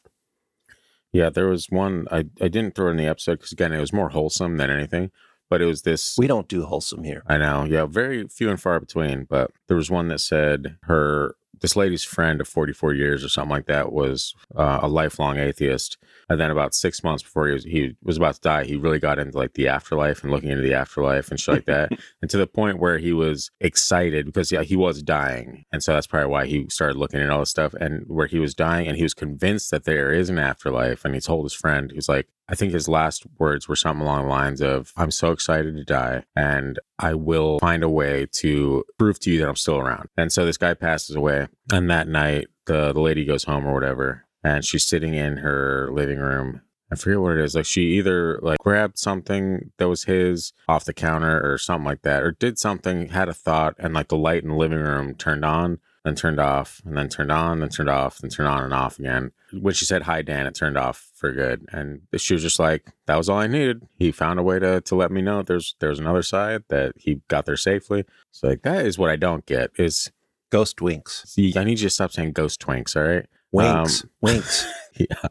[1.12, 3.80] Yeah, there was one I, I didn't throw it in the episode because again it
[3.80, 5.10] was more wholesome than anything.
[5.48, 7.22] But it was this We don't do wholesome here.
[7.28, 9.24] I know, yeah, very few and far between.
[9.24, 13.50] But there was one that said her this lady's friend of 44 years or something
[13.50, 15.96] like that was uh, a lifelong atheist.
[16.28, 18.98] And then about six months before he was he was about to die, he really
[18.98, 21.90] got into like the afterlife and looking into the afterlife and shit like that.
[22.22, 25.64] and to the point where he was excited because yeah, he was dying.
[25.72, 27.74] And so that's probably why he started looking at all this stuff.
[27.74, 31.04] And where he was dying and he was convinced that there is an afterlife.
[31.04, 34.02] And he told his friend, he was like, I think his last words were something
[34.06, 38.26] along the lines of, I'm so excited to die and I will find a way
[38.34, 40.08] to prove to you that I'm still around.
[40.16, 41.48] And so this guy passes away.
[41.72, 44.26] And that night, the, the lady goes home or whatever.
[44.44, 46.60] And she's sitting in her living room.
[46.92, 47.56] I forget what it is.
[47.56, 52.02] Like she either like grabbed something that was his off the counter or something like
[52.02, 55.16] that, or did something, had a thought, and like the light in the living room
[55.16, 58.62] turned on, then turned off, and then turned on, then turned off, then turned on
[58.62, 59.32] and off again.
[59.52, 61.66] When she said hi, Dan, it turned off for good.
[61.72, 63.86] And she was just like, that was all I needed.
[63.98, 67.20] He found a way to to let me know there's there's another side that he
[67.28, 68.04] got there safely.
[68.30, 70.10] So like that is what I don't get is
[70.50, 71.24] Ghost winks.
[71.26, 73.26] see, I need you to stop saying ghost twinks, all right?
[73.50, 74.04] Winks.
[74.04, 74.66] Um, winks.
[74.96, 75.28] yeah.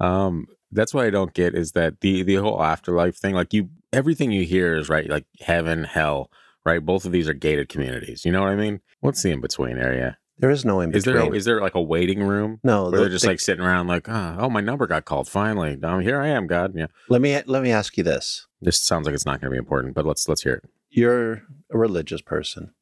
[0.00, 3.68] Um, that's what I don't get is that the the whole afterlife thing, like you
[3.92, 6.30] everything you hear is right, like heaven, hell,
[6.64, 6.84] right?
[6.84, 8.24] Both of these are gated communities.
[8.24, 8.80] You know what I mean?
[9.00, 10.18] What's the in between area?
[10.38, 11.36] There is no in Is there a, between.
[11.36, 13.86] is there like a waiting room no, where the- they're just the- like sitting around
[13.86, 15.78] like, oh, oh, my number got called finally.
[15.82, 16.72] Um, here I am, God.
[16.74, 16.86] Yeah.
[17.08, 18.46] let me let me ask you this.
[18.60, 20.64] This sounds like it's not going to be important, but let's let's hear it.
[20.90, 21.42] You're
[21.72, 22.72] a religious person.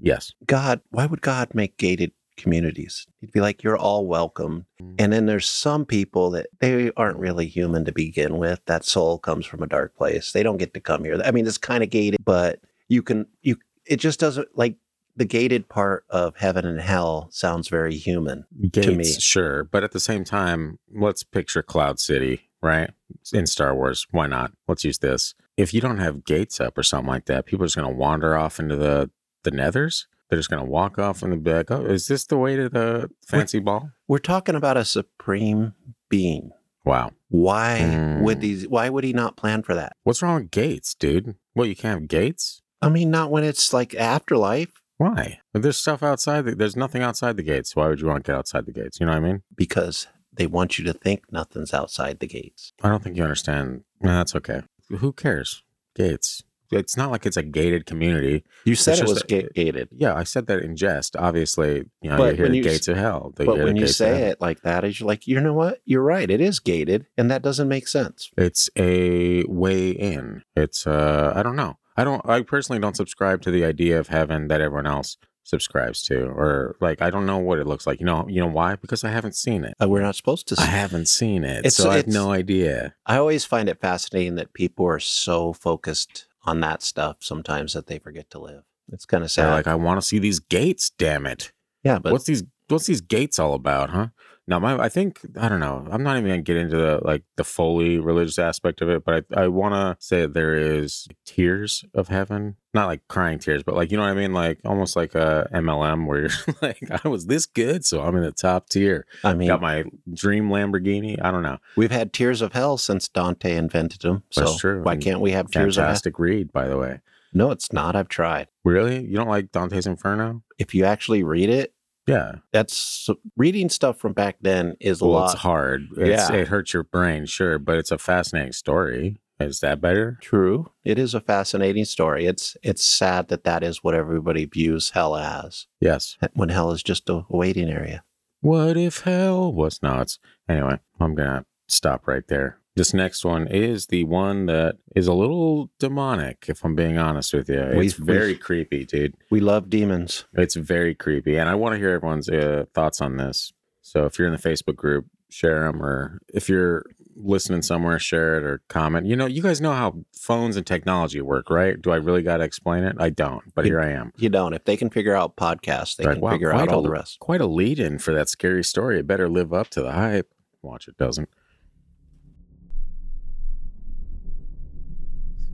[0.00, 0.32] Yes.
[0.46, 3.06] God, why would God make gated communities?
[3.20, 4.66] He'd be like, you're all welcome.
[4.98, 8.60] And then there's some people that they aren't really human to begin with.
[8.66, 10.30] That soul comes from a dark place.
[10.32, 11.20] They don't get to come here.
[11.24, 12.60] I mean, it's kind of gated, but
[12.90, 14.76] you can, you, it just doesn't like
[15.16, 18.44] the gated part of heaven and hell sounds very human.
[18.70, 19.04] Gates, to me.
[19.04, 22.90] sure, but at the same time, let's picture Cloud City, right?
[23.32, 24.52] In Star Wars, why not?
[24.68, 25.34] Let's use this.
[25.56, 27.96] If you don't have gates up or something like that, people are just going to
[27.96, 29.10] wander off into the
[29.42, 30.04] the Nethers.
[30.28, 31.70] They're just going to walk off in the back.
[31.70, 33.90] Oh, is this the way to the fancy ball?
[34.06, 35.74] We're talking about a supreme
[36.08, 36.52] being.
[36.84, 37.10] Wow.
[37.28, 38.22] Why Mm.
[38.22, 39.96] would these, why would he not plan for that?
[40.04, 41.34] What's wrong with gates, dude?
[41.54, 42.59] Well, you can't have gates?
[42.82, 45.40] I mean, not when it's like afterlife Why?
[45.52, 46.44] There's stuff outside.
[46.44, 47.74] The, there's nothing outside the gates.
[47.76, 49.00] Why would you want to get outside the gates?
[49.00, 49.42] You know what I mean?
[49.54, 52.72] because they want you to think nothing's outside the gates.
[52.82, 53.82] I don't think you understand.
[54.00, 54.62] No, that's okay.
[54.88, 55.62] Who cares?
[55.94, 56.42] Gates.
[56.70, 58.44] It's not like it's a gated community.
[58.64, 59.88] You said it was gated.
[59.90, 61.16] Yeah, I said that in jest.
[61.16, 63.32] Obviously, you know, But you hear the gates of hell.
[63.34, 65.80] But when you say it like that, is you're like, you know what?
[65.84, 66.30] You're right.
[66.30, 68.30] It is gated, and that doesn't make sense.
[68.36, 70.44] it's a way in.
[70.54, 71.76] It's uh, I don't know.
[71.96, 72.26] I don't.
[72.28, 76.76] I personally don't subscribe to the idea of heaven that everyone else subscribes to, or
[76.80, 77.98] like I don't know what it looks like.
[78.00, 78.76] You know, you know why?
[78.76, 79.74] Because I haven't seen it.
[79.82, 80.56] Uh, we're not supposed to.
[80.60, 82.94] I haven't seen it, It's- so I have no idea.
[83.06, 87.86] I always find it fascinating that people are so focused on that stuff sometimes that
[87.86, 88.62] they forget to live.
[88.92, 89.52] It's kind of They're sad.
[89.52, 90.90] like, I want to see these gates.
[90.90, 91.52] Damn it!
[91.84, 92.44] yeah, but what's these?
[92.68, 94.08] What's these gates all about, huh?
[94.50, 95.86] Now, my I think I don't know.
[95.92, 99.24] I'm not even gonna get into the like the fully religious aspect of it, but
[99.34, 103.62] I, I want to say that there is tiers of heaven, not like crying tears,
[103.62, 106.30] but like you know what I mean, like almost like a MLM where you're
[106.62, 109.06] like, I was this good, so I'm in the top tier.
[109.22, 111.16] I mean, Got my dream Lamborghini.
[111.22, 111.58] I don't know.
[111.76, 114.24] we've had tiers of hell since Dante invented them.
[114.30, 114.82] So That's true.
[114.82, 115.90] why And can't we have tiers of hell?
[115.90, 117.02] Fantastic read, by the way.
[117.32, 117.94] No, it's not.
[117.94, 118.48] I've tried.
[118.64, 120.42] Really, you don't like Dante's Inferno?
[120.58, 121.72] If you actually read it,
[122.10, 122.32] Yeah.
[122.52, 125.32] that's reading stuff from back then is a Well, lot.
[125.32, 125.88] it's hard.
[125.96, 126.36] It's, Yeah.
[126.36, 129.20] It hurts your brain, sure, but it's a fascinating story.
[129.38, 130.18] Is that better?
[130.20, 130.70] True.
[130.84, 132.26] It is a fascinating story.
[132.26, 135.66] It's it's sad that that is what everybody views hell as.
[135.80, 136.18] Yes.
[136.34, 138.04] When hell is just a waiting area.
[138.42, 140.18] What if hell was not?
[140.48, 140.78] Anyway.
[141.00, 142.58] I'm gonna stop right there.
[142.80, 146.46] This next one is the one that is a little demonic.
[146.48, 149.12] If I'm being honest with you, We- it's we- very creepy, dude.
[149.28, 150.24] We love demons.
[150.32, 153.52] It's very creepy, and I want to hear everyone's uh, thoughts on this.
[153.82, 158.38] So if you're in the Facebook group, share them, or if you're listening somewhere, share
[158.38, 159.04] it or comment.
[159.04, 161.78] You know, you guys know how phones and technology work, right?
[161.78, 162.96] Do I really got to explain it?
[162.98, 164.10] I don't, but You- here I am.
[164.16, 164.54] You don't.
[164.54, 166.90] If they can figure out podcasts, they Like, can wow, figure out all a- the
[166.90, 167.18] rest.
[167.20, 169.00] Quite a lead in for that scary story.
[169.00, 170.30] It better live up to the hype.
[170.62, 171.28] Watch it doesn't.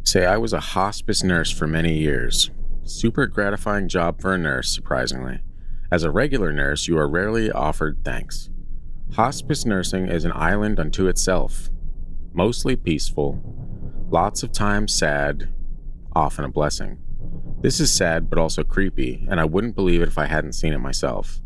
[0.06, 2.52] Say, I was a hospice nurse for many years.
[2.84, 5.40] Super gratifying job for a nurse, surprisingly.
[5.90, 8.48] As a regular nurse, you are rarely offered thanks.
[9.14, 11.70] Hospice nursing is an island unto itself,
[12.32, 13.42] mostly peaceful,
[14.08, 15.52] lots of times sad,
[16.14, 16.98] often a blessing.
[17.62, 20.72] This is sad but also creepy, and I wouldn't believe it if I hadn't seen
[20.72, 21.40] it myself.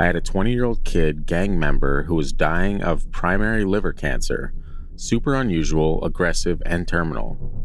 [0.00, 3.92] I had a 20 year old kid gang member who was dying of primary liver
[3.92, 4.52] cancer,
[4.96, 7.61] super unusual, aggressive, and terminal.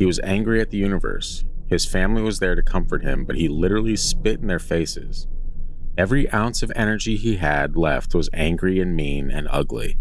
[0.00, 1.44] He was angry at the universe.
[1.66, 5.26] His family was there to comfort him, but he literally spit in their faces.
[5.98, 9.98] Every ounce of energy he had left was angry and mean and ugly.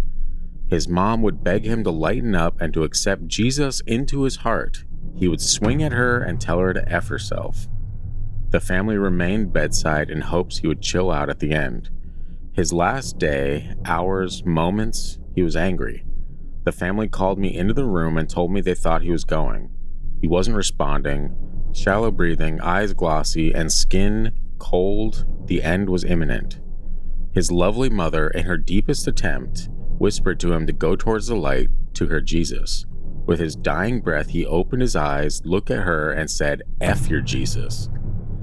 [0.70, 4.86] His mom would beg him to lighten up and to accept Jesus into his heart.
[5.18, 7.68] He would swing at her and tell her to F herself.
[8.52, 11.90] The family remained bedside in hopes he would chill out at the end.
[12.54, 16.06] His last day, hours, moments, he was angry.
[16.64, 19.72] The family called me into the room and told me they thought he was going.
[20.22, 21.36] He wasn't responding.
[21.74, 25.26] Shallow breathing, eyes glossy, and skin cold.
[25.46, 26.60] The end was imminent.
[27.34, 31.70] His lovely mother, in her deepest attempt, whispered to him to go towards the light,
[31.94, 32.86] to her Jesus.
[33.26, 37.22] With his dying breath, he opened his eyes, looked at her, and said, F your
[37.22, 37.90] Jesus.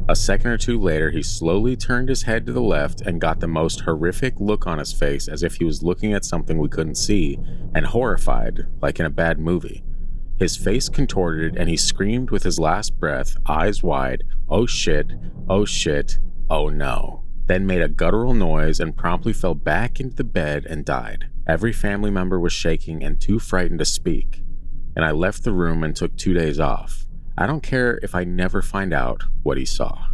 [0.08, 3.40] A second or two later, he slowly turned his head to the left and got
[3.40, 6.68] the most horrific look on his face as if he was looking at something we
[6.68, 7.38] couldn't see,
[7.74, 9.82] and horrified, like in a bad movie.
[10.38, 15.12] His face contorted and he screamed with his last breath, eyes wide, Oh shit,
[15.48, 16.18] oh shit,
[16.50, 17.24] oh no.
[17.46, 21.28] Then made a guttural noise and promptly fell back into the bed and died.
[21.46, 24.42] Every family member was shaking and too frightened to speak.
[24.94, 27.06] And I left the room and took two days off.
[27.38, 30.06] I don't care if I never find out what he saw.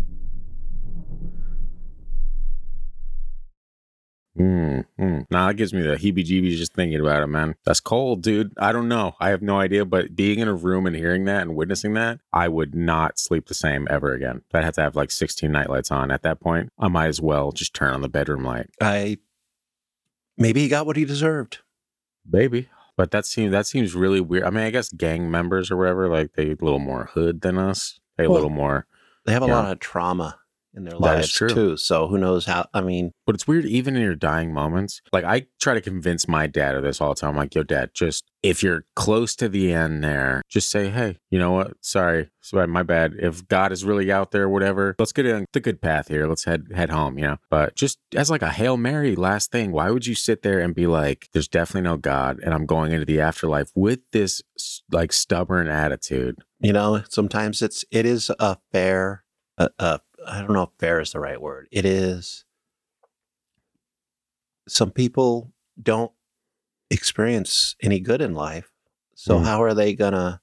[4.38, 5.26] Mm, mm.
[5.30, 7.54] Nah, that gives me the heebie jeebies just thinking about it, man.
[7.64, 8.52] That's cold, dude.
[8.56, 9.14] I don't know.
[9.20, 12.20] I have no idea, but being in a room and hearing that and witnessing that,
[12.32, 14.42] I would not sleep the same ever again.
[14.54, 16.10] I'd have to have like 16 nightlights on.
[16.10, 18.70] At that point, I might as well just turn on the bedroom light.
[18.80, 19.18] I
[20.38, 21.58] maybe he got what he deserved.
[22.26, 22.68] Maybe.
[22.96, 24.44] But that seems that seems really weird.
[24.44, 27.58] I mean, I guess gang members or whatever, like they a little more hood than
[27.58, 28.00] us.
[28.16, 28.86] They a little more
[29.24, 30.38] They have a lot of trauma
[30.74, 31.48] in their That lives true.
[31.48, 31.76] too.
[31.76, 32.66] So who knows how?
[32.72, 35.00] I mean, But it's weird, even in your dying moments.
[35.12, 37.30] Like I try to convince my dad of this all the time.
[37.30, 41.18] I'm like, yo, dad, just if you're close to the end there, just say, hey,
[41.30, 41.72] you know what?
[41.80, 43.14] Sorry, sorry, my bad.
[43.18, 46.26] If God is really out there, whatever, let's get on the good path here.
[46.26, 47.18] Let's head head home.
[47.18, 47.36] You know.
[47.50, 50.74] But just as like a hail mary, last thing, why would you sit there and
[50.74, 54.42] be like, there's definitely no God, and I'm going into the afterlife with this
[54.90, 56.38] like stubborn attitude?
[56.60, 59.24] you know, sometimes it's it is a fair.
[59.58, 61.68] Uh, uh, I don't know if fair is the right word.
[61.70, 62.44] It is.
[64.68, 66.12] Some people don't
[66.90, 68.70] experience any good in life,
[69.14, 69.44] so Mm.
[69.44, 70.40] how are they gonna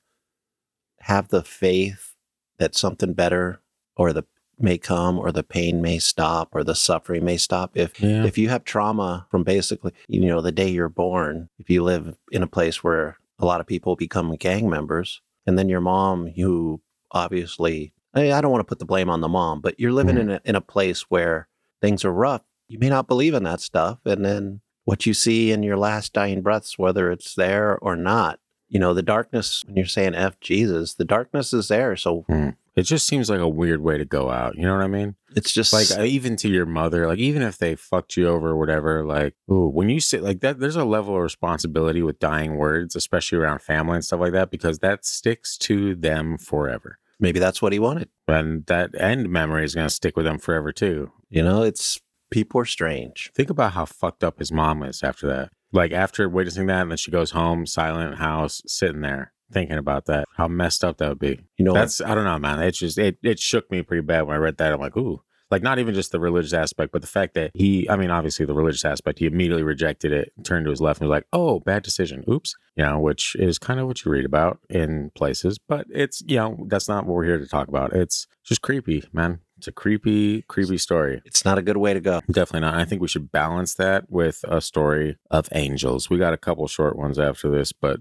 [1.02, 2.16] have the faith
[2.58, 3.62] that something better
[3.96, 4.24] or the
[4.62, 8.26] may come or the pain may stop or the suffering may stop if Yeah.
[8.26, 12.18] if you have trauma from basically you know the day you're born if you live
[12.34, 16.28] in a place where a lot of people become gang members and then your mom
[16.36, 19.80] who obviously I, mean, I don't want to put the blame on the mom but
[19.80, 20.22] you're living Mhm.
[20.22, 21.48] in a, in a place where
[21.82, 25.52] things are rough you may not believe in that stuff and then what you see
[25.52, 29.76] in your last dying breaths whether it's there or not you know the darkness when
[29.76, 33.48] you're saying f jesus the darkness is there so It's It just seems like a
[33.50, 34.56] weird way to go out.
[34.56, 35.16] You know what I mean?
[35.36, 38.58] It's just Like even to your mother, like even if they fucked you over or
[38.58, 42.56] whatever, like ooh, when you say like that, there's a level of responsibility with dying
[42.56, 47.00] words, especially around family and stuff like that, because that sticks to them forever.
[47.20, 48.10] Maybe that's what he wanted.
[48.28, 51.12] And that end memory is gonna stick with them forever too.
[51.30, 52.00] You know, it's
[52.32, 53.32] people are strange.
[53.36, 55.50] Think about how fucked up his mom is after that.
[55.72, 60.06] Like after witnessing that, and then she goes home, silent house, sitting there thinking about
[60.06, 60.26] that.
[60.36, 61.40] How messed up that would be.
[61.58, 62.62] You know, That's I don't know, man.
[62.62, 64.74] It's just it it shook me pretty bad when I read that.
[64.74, 65.22] I'm like, ooh.
[65.52, 68.46] Like not even just the religious aspect, but the fact that he I mean, obviously
[68.46, 71.60] the religious aspect, he immediately rejected it, turned to his left and was like, Oh,
[71.60, 72.24] bad decision.
[72.30, 72.56] Oops.
[72.76, 75.58] You know, which is kind of what you read about in places.
[75.60, 77.94] But it's you know, that's not what we're here to talk about.
[77.94, 79.40] It's just creepy, man.
[79.58, 81.22] It's a creepy, creepy story.
[81.26, 82.22] it's not a good way to go.
[82.32, 82.76] Definitely not.
[82.76, 86.10] I think we should balance that with a story of angels.
[86.10, 88.00] We got a couple short ones after this, but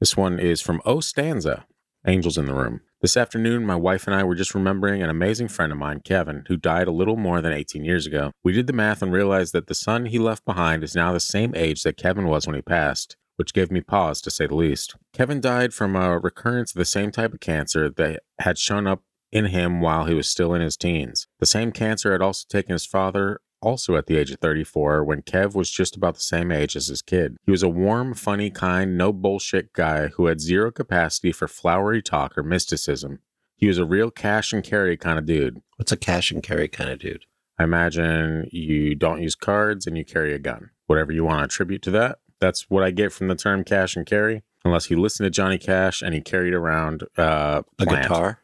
[0.00, 1.64] this one is from O Stanza,
[2.06, 2.80] Angels in the Room.
[3.00, 6.44] This afternoon, my wife and I were just remembering an amazing friend of mine, Kevin,
[6.48, 8.32] who died a little more than 18 years ago.
[8.44, 11.20] We did the math and realized that the son he left behind is now the
[11.20, 14.54] same age that Kevin was when he passed, which gave me pause to say the
[14.54, 14.96] least.
[15.12, 19.02] Kevin died from a recurrence of the same type of cancer that had shown up
[19.30, 21.26] in him while he was still in his teens.
[21.40, 25.22] The same cancer had also taken his father also at the age of 34 when
[25.22, 27.36] Kev was just about the same age as his kid.
[27.44, 32.02] He was a warm, funny, kind, no bullshit guy who had zero capacity for flowery
[32.02, 33.20] talk or mysticism.
[33.56, 35.62] He was a real cash and carry kind of dude.
[35.76, 37.24] What's a cash and carry kind of dude?
[37.58, 40.70] I imagine you don't use cards and you carry a gun.
[40.86, 42.18] Whatever you want to attribute to that.
[42.40, 44.42] That's what I get from the term cash and carry.
[44.64, 48.02] Unless he listened to Johnny Cash and he carried around uh, A plant.
[48.02, 48.40] guitar?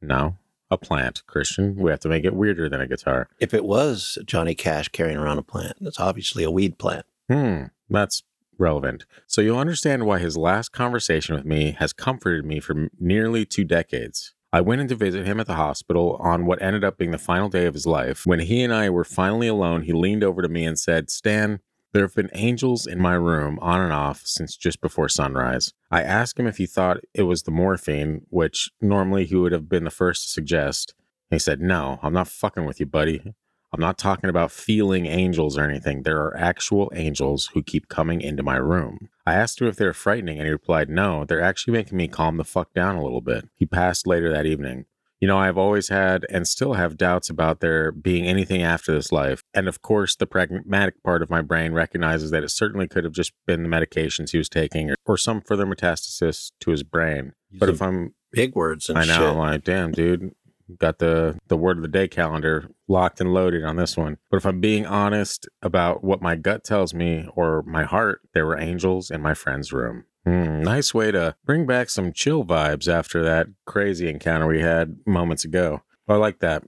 [0.00, 0.36] No,
[0.74, 1.76] a plant, Christian.
[1.76, 3.28] We have to make it weirder than a guitar.
[3.40, 7.06] If it was Johnny Cash carrying around a plant, it's obviously a weed plant.
[7.30, 8.22] Hmm, that's
[8.58, 9.06] relevant.
[9.26, 13.64] So you'll understand why his last conversation with me has comforted me for nearly two
[13.64, 14.34] decades.
[14.52, 17.18] I went in to visit him at the hospital on what ended up being the
[17.18, 18.24] final day of his life.
[18.24, 21.58] When he and I were finally alone, he leaned over to me and said, Stan,
[21.94, 25.72] there have been angels in my room on and off since just before sunrise.
[25.92, 29.68] I asked him if he thought it was the morphine, which normally he would have
[29.68, 30.92] been the first to suggest.
[31.30, 33.34] He said, No, I'm not fucking with you, buddy.
[33.72, 36.02] I'm not talking about feeling angels or anything.
[36.02, 39.08] There are actual angels who keep coming into my room.
[39.24, 42.08] I asked him if they were frightening, and he replied, No, they're actually making me
[42.08, 43.48] calm the fuck down a little bit.
[43.54, 44.86] He passed later that evening.
[45.20, 49.10] You know, I've always had and still have doubts about there being anything after this
[49.10, 49.42] life.
[49.54, 53.12] And of course, the pragmatic part of my brain recognizes that it certainly could have
[53.12, 57.32] just been the medications he was taking or, or some further metastasis to his brain.
[57.52, 59.14] But if I'm Big words and I know.
[59.14, 59.22] shit.
[59.22, 60.32] I'm like, damn, dude,
[60.78, 64.18] got the the word of the day calendar locked and loaded on this one.
[64.30, 68.46] But if I'm being honest about what my gut tells me or my heart, there
[68.46, 70.04] were angels in my friend's room.
[70.24, 74.96] Hmm, nice way to bring back some chill vibes after that crazy encounter we had
[75.06, 75.82] moments ago.
[76.08, 76.62] I like that.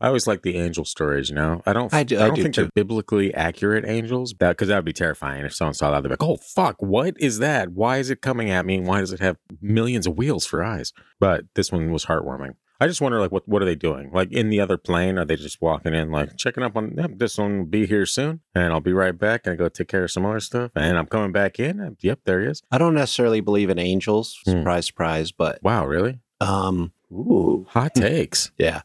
[0.00, 1.62] I always like the angel stories, you know.
[1.64, 1.92] I don't.
[1.94, 2.62] I do- I don't do think too.
[2.74, 6.02] they're biblically accurate angels, that because that would be terrifying if someone saw that.
[6.02, 7.70] They'd be like, "Oh fuck, what is that?
[7.70, 8.76] Why is it coming at me?
[8.76, 12.56] And Why does it have millions of wheels for eyes?" But this one was heartwarming.
[12.80, 14.10] I just wonder, like, what what are they doing?
[14.12, 16.94] Like in the other plane, are they just walking in, like checking up on?
[16.96, 19.88] Yep, this one will be here soon, and I'll be right back and go take
[19.88, 21.96] care of some other stuff, and I'm coming back in.
[22.00, 22.62] Yep, there he is.
[22.70, 24.38] I don't necessarily believe in angels.
[24.44, 24.50] Hmm.
[24.50, 25.32] Surprise, surprise.
[25.32, 26.20] But Wow, really?
[26.40, 28.50] um, ooh, Hot takes.
[28.58, 28.82] yeah.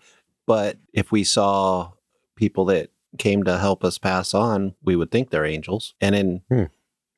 [0.48, 1.92] But if we saw
[2.36, 6.70] people that came to help us pass on, we would think they're angels, and in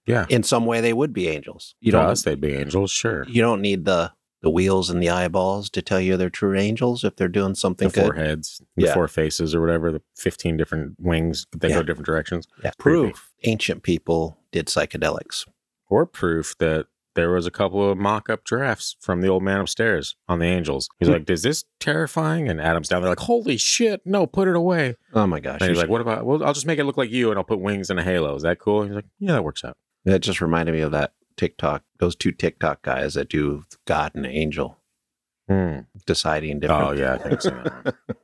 [0.07, 0.25] Yeah.
[0.27, 1.75] in some way they would be angels.
[1.79, 3.25] You to don't us, they'd be angels, sure.
[3.29, 4.11] you don't need the
[4.43, 7.87] the wheels and the eyeballs to tell you they're true angels if they're doing something
[7.87, 8.93] The four heads, the Yeah.
[8.93, 11.77] four faces, or whatever, the 15 different wings, they Yeah.
[11.77, 12.45] go different directions.
[12.61, 12.71] Yeah.
[12.77, 15.47] Proof ancient people did psychedelics.
[15.89, 19.61] Or proof that there was a couple of mock up drafts from the old man
[19.61, 20.89] upstairs on the angels.
[20.99, 21.13] He's hmm.
[21.13, 22.49] like, Is this terrifying?
[22.49, 24.95] And Adam's down there, like, Holy shit, no, put it away.
[25.13, 25.61] Oh my gosh.
[25.61, 27.45] And he's like, What about, well, I'll just make it look like you and I'll
[27.45, 28.35] put wings and a halo.
[28.35, 28.83] Is that cool?
[28.83, 29.77] He's like, Yeah, that works out.
[30.03, 34.25] That just reminded me of that TikTok, those two TikTok guys that do God and
[34.25, 34.77] Angel
[35.49, 35.79] Hmm.
[36.05, 36.83] deciding different.
[36.87, 37.63] Oh, yeah, I think so.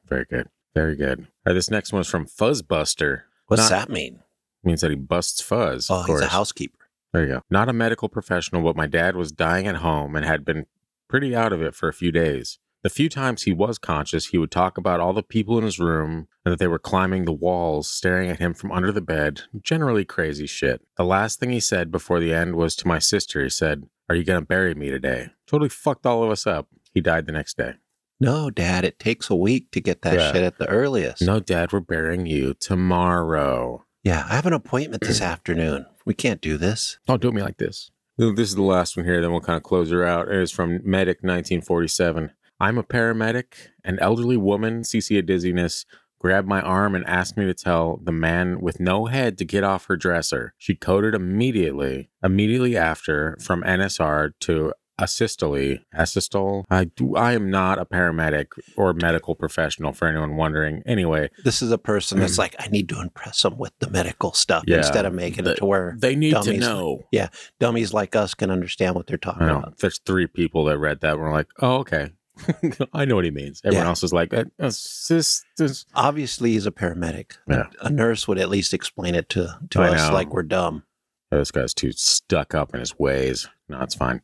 [0.08, 0.48] Very good.
[0.74, 1.20] Very good.
[1.20, 3.24] All right, this next one's from Fuzzbuster.
[3.48, 4.20] What's Not- that mean?
[4.64, 5.88] Means that he busts fuzz.
[5.90, 6.78] Oh, he's a housekeeper.
[7.14, 7.42] There you go.
[7.50, 10.66] Not a medical professional, but my dad was dying at home and had been
[11.10, 12.60] pretty out of it for a few days.
[12.84, 15.80] The few times he was conscious, he would talk about all the people in his
[15.80, 19.42] room and that they were climbing the walls, staring at him from under the bed.
[19.62, 20.82] Generally crazy shit.
[20.96, 23.44] The last thing he said before the end was to my sister.
[23.44, 25.28] He said, Are you going to bury me today?
[25.46, 26.68] Totally fucked all of us up.
[26.94, 27.74] He died the next day.
[28.22, 30.32] No, Dad, it takes a week to get that Yeah.
[30.32, 31.22] shit at the earliest.
[31.22, 33.86] No, dad, we're burying you tomorrow.
[34.04, 35.86] Yeah, I have an appointment this afternoon.
[36.06, 36.98] We can't do this.
[37.08, 37.92] Don't do me like this.
[38.18, 40.28] This is the last one here, then we'll kind of close her out.
[40.28, 42.32] It is from Medic 1947.
[42.60, 43.54] I'm a paramedic.
[43.84, 45.86] An elderly woman, CC a dizziness,
[46.20, 49.64] grabbed my arm and asked me to tell the man with no head to get
[49.64, 50.54] off her dresser.
[50.58, 55.80] She coded immediately, immediately after from NSR to asystole.
[55.98, 56.66] Asystole.
[56.70, 57.16] I do.
[57.16, 59.94] I am not a paramedic or medical professional.
[59.94, 62.40] For anyone wondering, anyway, This is a person that's mm.
[62.40, 64.78] like, I need to impress them with the medical stuff Yeah.
[64.80, 67.04] instead of making The- it to where they need to Dummies.
[67.14, 67.30] Yeah.
[67.62, 69.60] dummies like us can understand what they're talking know.
[69.60, 69.78] about.
[69.78, 71.14] There's three people that read that.
[71.14, 72.12] and were like, oh, okay.
[72.94, 73.62] I know what he means.
[73.64, 73.90] Everyone Yeah.
[73.90, 75.46] else is like, uh, assist.
[75.96, 77.38] Obviously, he's a paramedic.
[77.48, 77.68] Yeah.
[77.82, 80.14] A nurse would at least explain it to, to I us know.
[80.14, 80.84] like we're dumb.
[81.32, 83.48] This guy's too stuck up in his ways.
[83.68, 84.22] No, it's fine.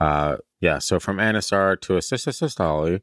[0.00, 0.78] Uh, yeah.
[0.78, 3.00] So from NSR to assist asystole,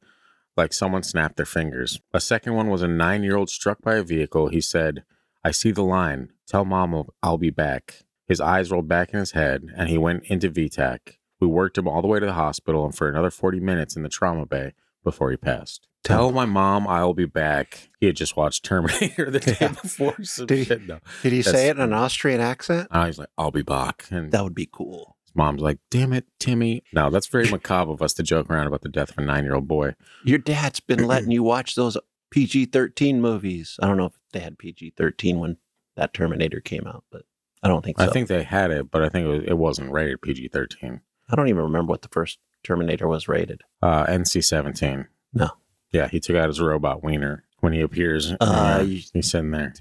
[0.57, 2.01] like someone snapped their fingers.
[2.13, 4.49] A second one was a nine-year-old struck by a vehicle.
[4.49, 5.03] He said,
[5.45, 6.33] "I see the line.
[6.47, 9.97] Tell mom I'll- I'll be back." His eyes rolled back in his head, and he
[9.97, 11.17] went into V-tach.
[11.41, 14.03] We worked him all the way to the hospital and for another 40 minutes in
[14.03, 14.73] the trauma bay
[15.03, 15.87] before he passed.
[16.03, 17.89] Tell my mom I'll be back.
[17.99, 19.67] He had just watched Terminator the day Yeah.
[19.69, 20.15] before.
[20.23, 20.87] Some Did he- shit.
[20.87, 20.99] No.
[21.23, 22.87] Did he say it in an Austrian accent?
[22.91, 24.05] Uh, I was like, I'll be back.
[24.11, 25.17] And That would be cool.
[25.25, 26.83] his mom's like, damn it, Timmy.
[26.93, 29.43] No, that's very macabre of us to joke around about the death of a nine
[29.43, 29.95] year old boy.
[30.23, 31.97] Your dad's been letting you watch those
[32.31, 33.77] PG 13 movies.
[33.81, 35.57] I don't know if they had PG 13 when
[35.95, 37.23] that Terminator came out, but
[37.63, 38.05] I don't think so.
[38.05, 41.01] I think they had it, but I think it, was, it wasn't rated PG 13.
[41.31, 43.61] I don't even remember what the first Terminator was rated.
[43.81, 45.07] Uh, NC 17.
[45.33, 45.49] No.
[45.91, 48.31] Yeah, he took out his robot wiener when he appears.
[48.33, 48.35] Uh,
[48.79, 49.73] Uh, you- he's sitting there.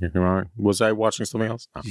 [0.57, 1.69] Was I watching something else?
[1.75, 1.83] No.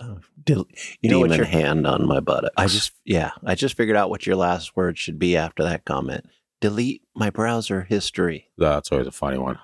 [0.00, 0.66] Oh, del-
[1.02, 2.54] you know what Demon your hand on my buttocks.
[2.56, 5.84] I just yeah, I just figured out what your last word should be after that
[5.84, 6.24] comment.
[6.62, 8.48] Delete my browser history.
[8.56, 9.58] That's always a funny one.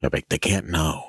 [0.00, 1.04] Yeah, but they can't know.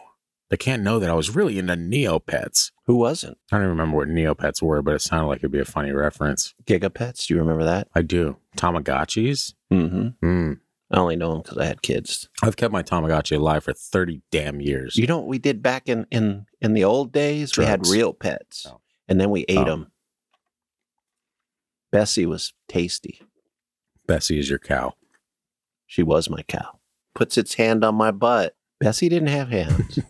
[0.49, 2.71] They can't know that I was really into Neopets.
[2.85, 3.37] Who wasn't?
[3.51, 5.91] I don't even remember what Neopets were, but it sounded like it'd be a funny
[5.91, 6.53] reference.
[6.65, 7.25] Gigapets?
[7.27, 7.87] Do you remember that?
[7.95, 8.37] I do.
[8.55, 9.53] Tamagotchis?
[9.73, 10.07] Mm-hmm.
[10.21, 10.53] Hmm.
[10.91, 12.29] I only know them because I had kids.
[12.43, 14.95] I've kept my Tamagotchi alive for 30 damn years.
[14.97, 17.57] You know what we did back in in in the old days?
[17.57, 18.81] We had real pets, Oh.
[19.07, 19.65] and then we ate Oh.
[19.65, 19.91] them.
[21.91, 23.19] Bessie was tasty.
[24.05, 24.93] Bessie is your cow.
[25.87, 26.79] She was my cow.
[27.15, 28.55] Puts its hand on my butt.
[28.79, 29.97] Bessie didn't have hands.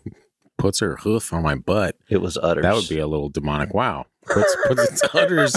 [0.58, 1.96] Puts her hoof on my butt.
[2.08, 2.62] it was udders.
[2.62, 3.74] That would be a little demonic.
[3.74, 4.06] Wow.
[4.24, 5.54] Puts, puts its udders.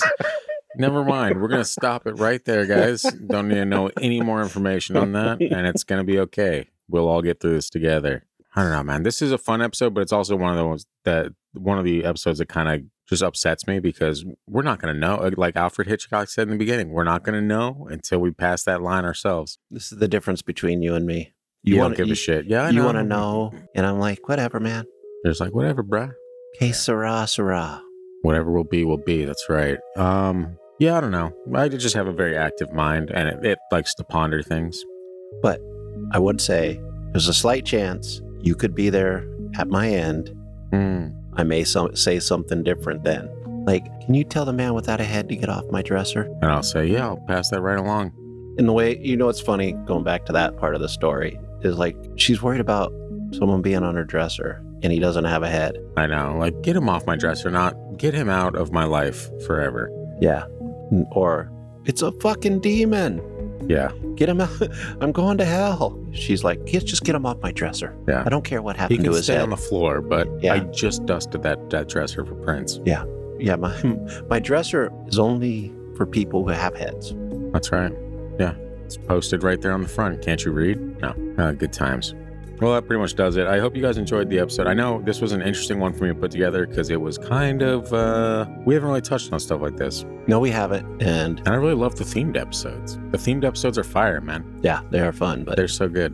[0.75, 1.41] Never mind.
[1.41, 3.01] We're going to stop it right there, guys.
[3.01, 5.41] Don't need to know any more information on that.
[5.41, 6.69] And it's going to be okay.
[6.87, 8.23] We'll all get through this together.
[8.55, 9.03] I don't know, man.
[9.03, 11.85] This is a fun episode, but it's also one of the ones that one of
[11.85, 15.29] the episodes that kind of just upsets me because we're not going to know.
[15.35, 18.63] Like Alfred Hitchcock said in the beginning, we're not going to know until we pass
[18.63, 19.57] that line ourselves.
[19.71, 21.33] This is the difference between you and me.
[21.63, 22.45] You, wanna- don't give you- a shit.
[22.45, 24.85] Yeah, I you want to know, and I'm like, whatever, man.
[25.23, 26.11] There's like, whatever, bruh.
[26.57, 27.81] Que sera, sera.
[28.21, 32.07] whatever will be will be that's right um yeah i don't know i just have
[32.07, 34.83] a very active mind and it, it likes to ponder things
[35.41, 35.61] But
[36.11, 36.81] I would say
[37.11, 39.25] there's a slight chance you could be there
[39.57, 40.33] at my end.
[40.73, 41.13] Mm.
[41.35, 43.29] I may some, say something different then.
[43.65, 46.23] Like, can you tell the man without a head to get off my dresser?
[46.41, 48.11] and i'll say yeah i'll pass that right along
[48.57, 51.39] In the way, you know, it's funny going back to that part of the story
[51.61, 52.91] is like she's worried about
[53.31, 55.77] someone being on her dresser and he doesn't have a head.
[55.97, 59.29] i know like get him off my dresser not get him out of my life
[59.45, 59.89] forever
[60.21, 60.45] Yeah.
[61.11, 61.51] Or
[61.85, 63.21] it's a fucking demon.
[63.67, 64.49] yeah Get him out.
[65.01, 65.97] I'm going to hell.
[66.11, 67.95] She's like, "Get- just get him off my dresser.
[68.07, 68.23] Yeah.
[68.25, 69.43] I don't care what he happened can to his stay head.
[69.43, 70.53] on the floor but Yeah.
[70.55, 73.03] i just dusted that, that dresser for prince yeah,
[73.37, 73.55] Yeah.
[73.57, 73.73] my
[74.29, 77.13] my dresser is only for people who have heads.
[77.53, 77.93] that's right
[78.39, 78.53] yeah
[78.85, 82.15] it's posted right there on the front can't you read no uh, good times
[82.59, 85.01] well that pretty much does it i hope you guys enjoyed the episode i know
[85.03, 87.91] this was an interesting one for me to put together because it was kind of
[87.93, 91.55] uh we haven't really touched on stuff like this No, we haven't, and And I
[91.55, 92.97] really love the themed episodes.
[93.11, 94.43] The themed episodes are fire, man.
[94.61, 95.43] yeah, they are fun.
[95.43, 96.11] But They're so good.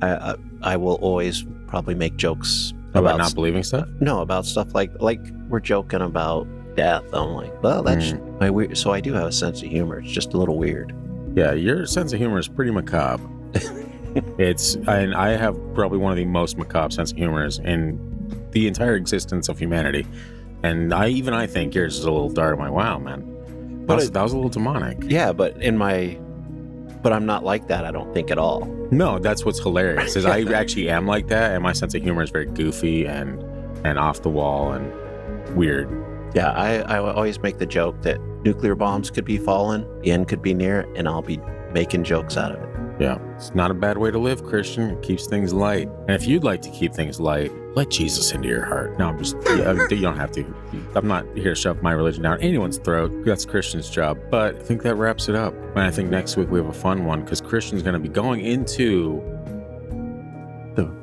[0.00, 3.86] I, I I will always probably make jokes About, about, not believing stuff?
[4.00, 6.46] no about stuff like like we're joking about
[6.76, 7.04] death.
[7.12, 8.38] I'm like, well, that's Hmm.
[8.38, 8.78] my weird.
[8.78, 9.98] So I do have a sense of humor.
[10.00, 10.94] It's just a little weird.
[11.34, 13.22] Yeah, your sense of humor is pretty macabre.
[14.38, 17.98] it's and I have probably one of the most macabre sense of humors in
[18.50, 20.06] the entire existence of humanity.
[20.62, 22.54] And I even I think yours is a little dark.
[22.58, 23.20] I'm like, wow, man.
[23.26, 24.98] That But was, it- that was a little demonic.
[25.04, 26.18] Yeah, but in my,
[27.02, 27.84] but I'm not like that.
[27.84, 28.66] I don't think at all.
[28.90, 30.16] No, that's what's hilarious.
[30.16, 33.42] Is I actually am like that, and my sense of humor is very goofy and
[33.86, 34.92] and off the wall and
[35.56, 35.88] weird.
[36.34, 40.28] Yeah, I, I always make the joke that nuclear bombs could be falling, the end
[40.28, 41.40] could be near, and I'll be
[41.72, 42.70] making jokes out of it.
[43.00, 44.90] Yeah, it's not a bad way to live, Christian.
[44.90, 45.88] It keeps things light.
[46.06, 48.98] And if you'd like to keep things light, let Jesus into your heart.
[48.98, 50.44] No, I'm just, yeah, you don't have to.
[50.94, 53.10] I'm not here to shove my religion down anyone's throat.
[53.24, 54.18] That's Christian's job.
[54.30, 55.54] But I think that wraps it up.
[55.54, 58.08] And I think next week we have a fun one because Christian's going to be
[58.10, 59.22] going into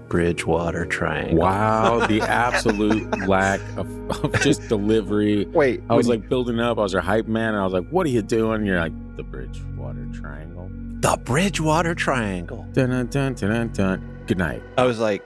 [0.09, 1.37] Bridgewater Triangle.
[1.39, 3.87] wow, the absolute lack of,
[4.23, 5.45] of just delivery.
[5.45, 6.77] Wait, I was like building up.
[6.77, 7.49] I was your hype man.
[7.53, 8.65] And I was like, what are you doing?
[8.65, 10.69] You're like, the Bridgewater Triangle.
[11.01, 12.65] the Bridgewater Triangle.
[12.73, 14.19] Dun, dun, dun, dun, dun, dun.
[14.27, 14.61] Good night.
[14.77, 15.23] I was like,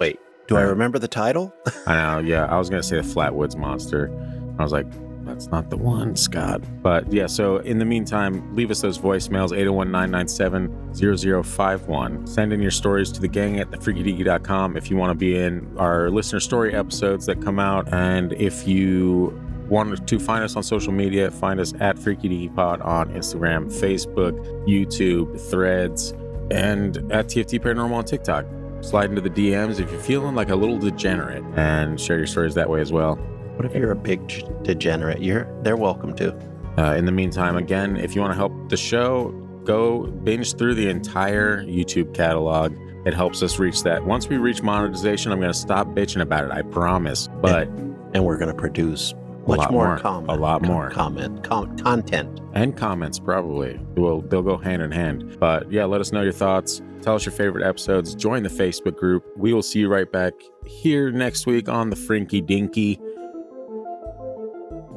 [0.00, 0.18] wait,
[0.48, 0.70] do I Right.
[0.70, 1.54] remember the title?
[1.86, 2.18] I know.
[2.20, 4.10] Yeah, I was gonna say the Flatwoods Monster.
[4.58, 4.86] I was like,
[5.26, 6.62] that's not the one, Scott.
[6.82, 7.26] But yeah.
[7.26, 12.28] So in the meantime, leave us those voicemails 801-997-0051.
[12.28, 15.76] Send in your stories to the gang at thefreakydeaky.com if you want to be in
[15.78, 20.62] our listener story episodes that come out, and if you want to find us on
[20.62, 26.12] social media, find us at Freaky Deaky Pod on Instagram, Facebook, YouTube, Threads,
[26.52, 28.46] and at TFD Paranormal on TikTok
[28.82, 32.54] slide into the DMs if you're feeling like a little degenerate and share your stories
[32.54, 33.18] that way as well.
[33.56, 34.26] What if you're a big
[34.62, 35.20] degenerate?
[35.22, 36.34] You're they're welcome to.
[36.78, 39.30] Uh, in the meantime, again, if you want to help the show,
[39.64, 42.76] go binge through the entire YouTube catalog.
[43.06, 44.04] It helps us reach that.
[44.04, 46.50] Once we reach monetization, I'm going to stop bitching about it.
[46.50, 47.28] I promise.
[47.40, 47.68] But
[48.14, 49.98] And we're going to produce A much lot more, more.
[49.98, 50.30] comment.
[50.30, 50.90] A lot more.
[50.90, 52.40] comment, com- content.
[52.52, 55.38] and comments probably will they'll go hand in hand.
[55.40, 56.82] But yeah, let us know your thoughts.
[57.00, 58.14] Tell us your favorite episodes.
[58.14, 59.24] Join the Facebook group.
[59.36, 60.32] We will see you right back
[60.66, 63.00] here next week on the Frinky Dinky.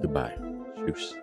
[0.02, 0.36] Goodbye.
[0.86, 1.19] Choose.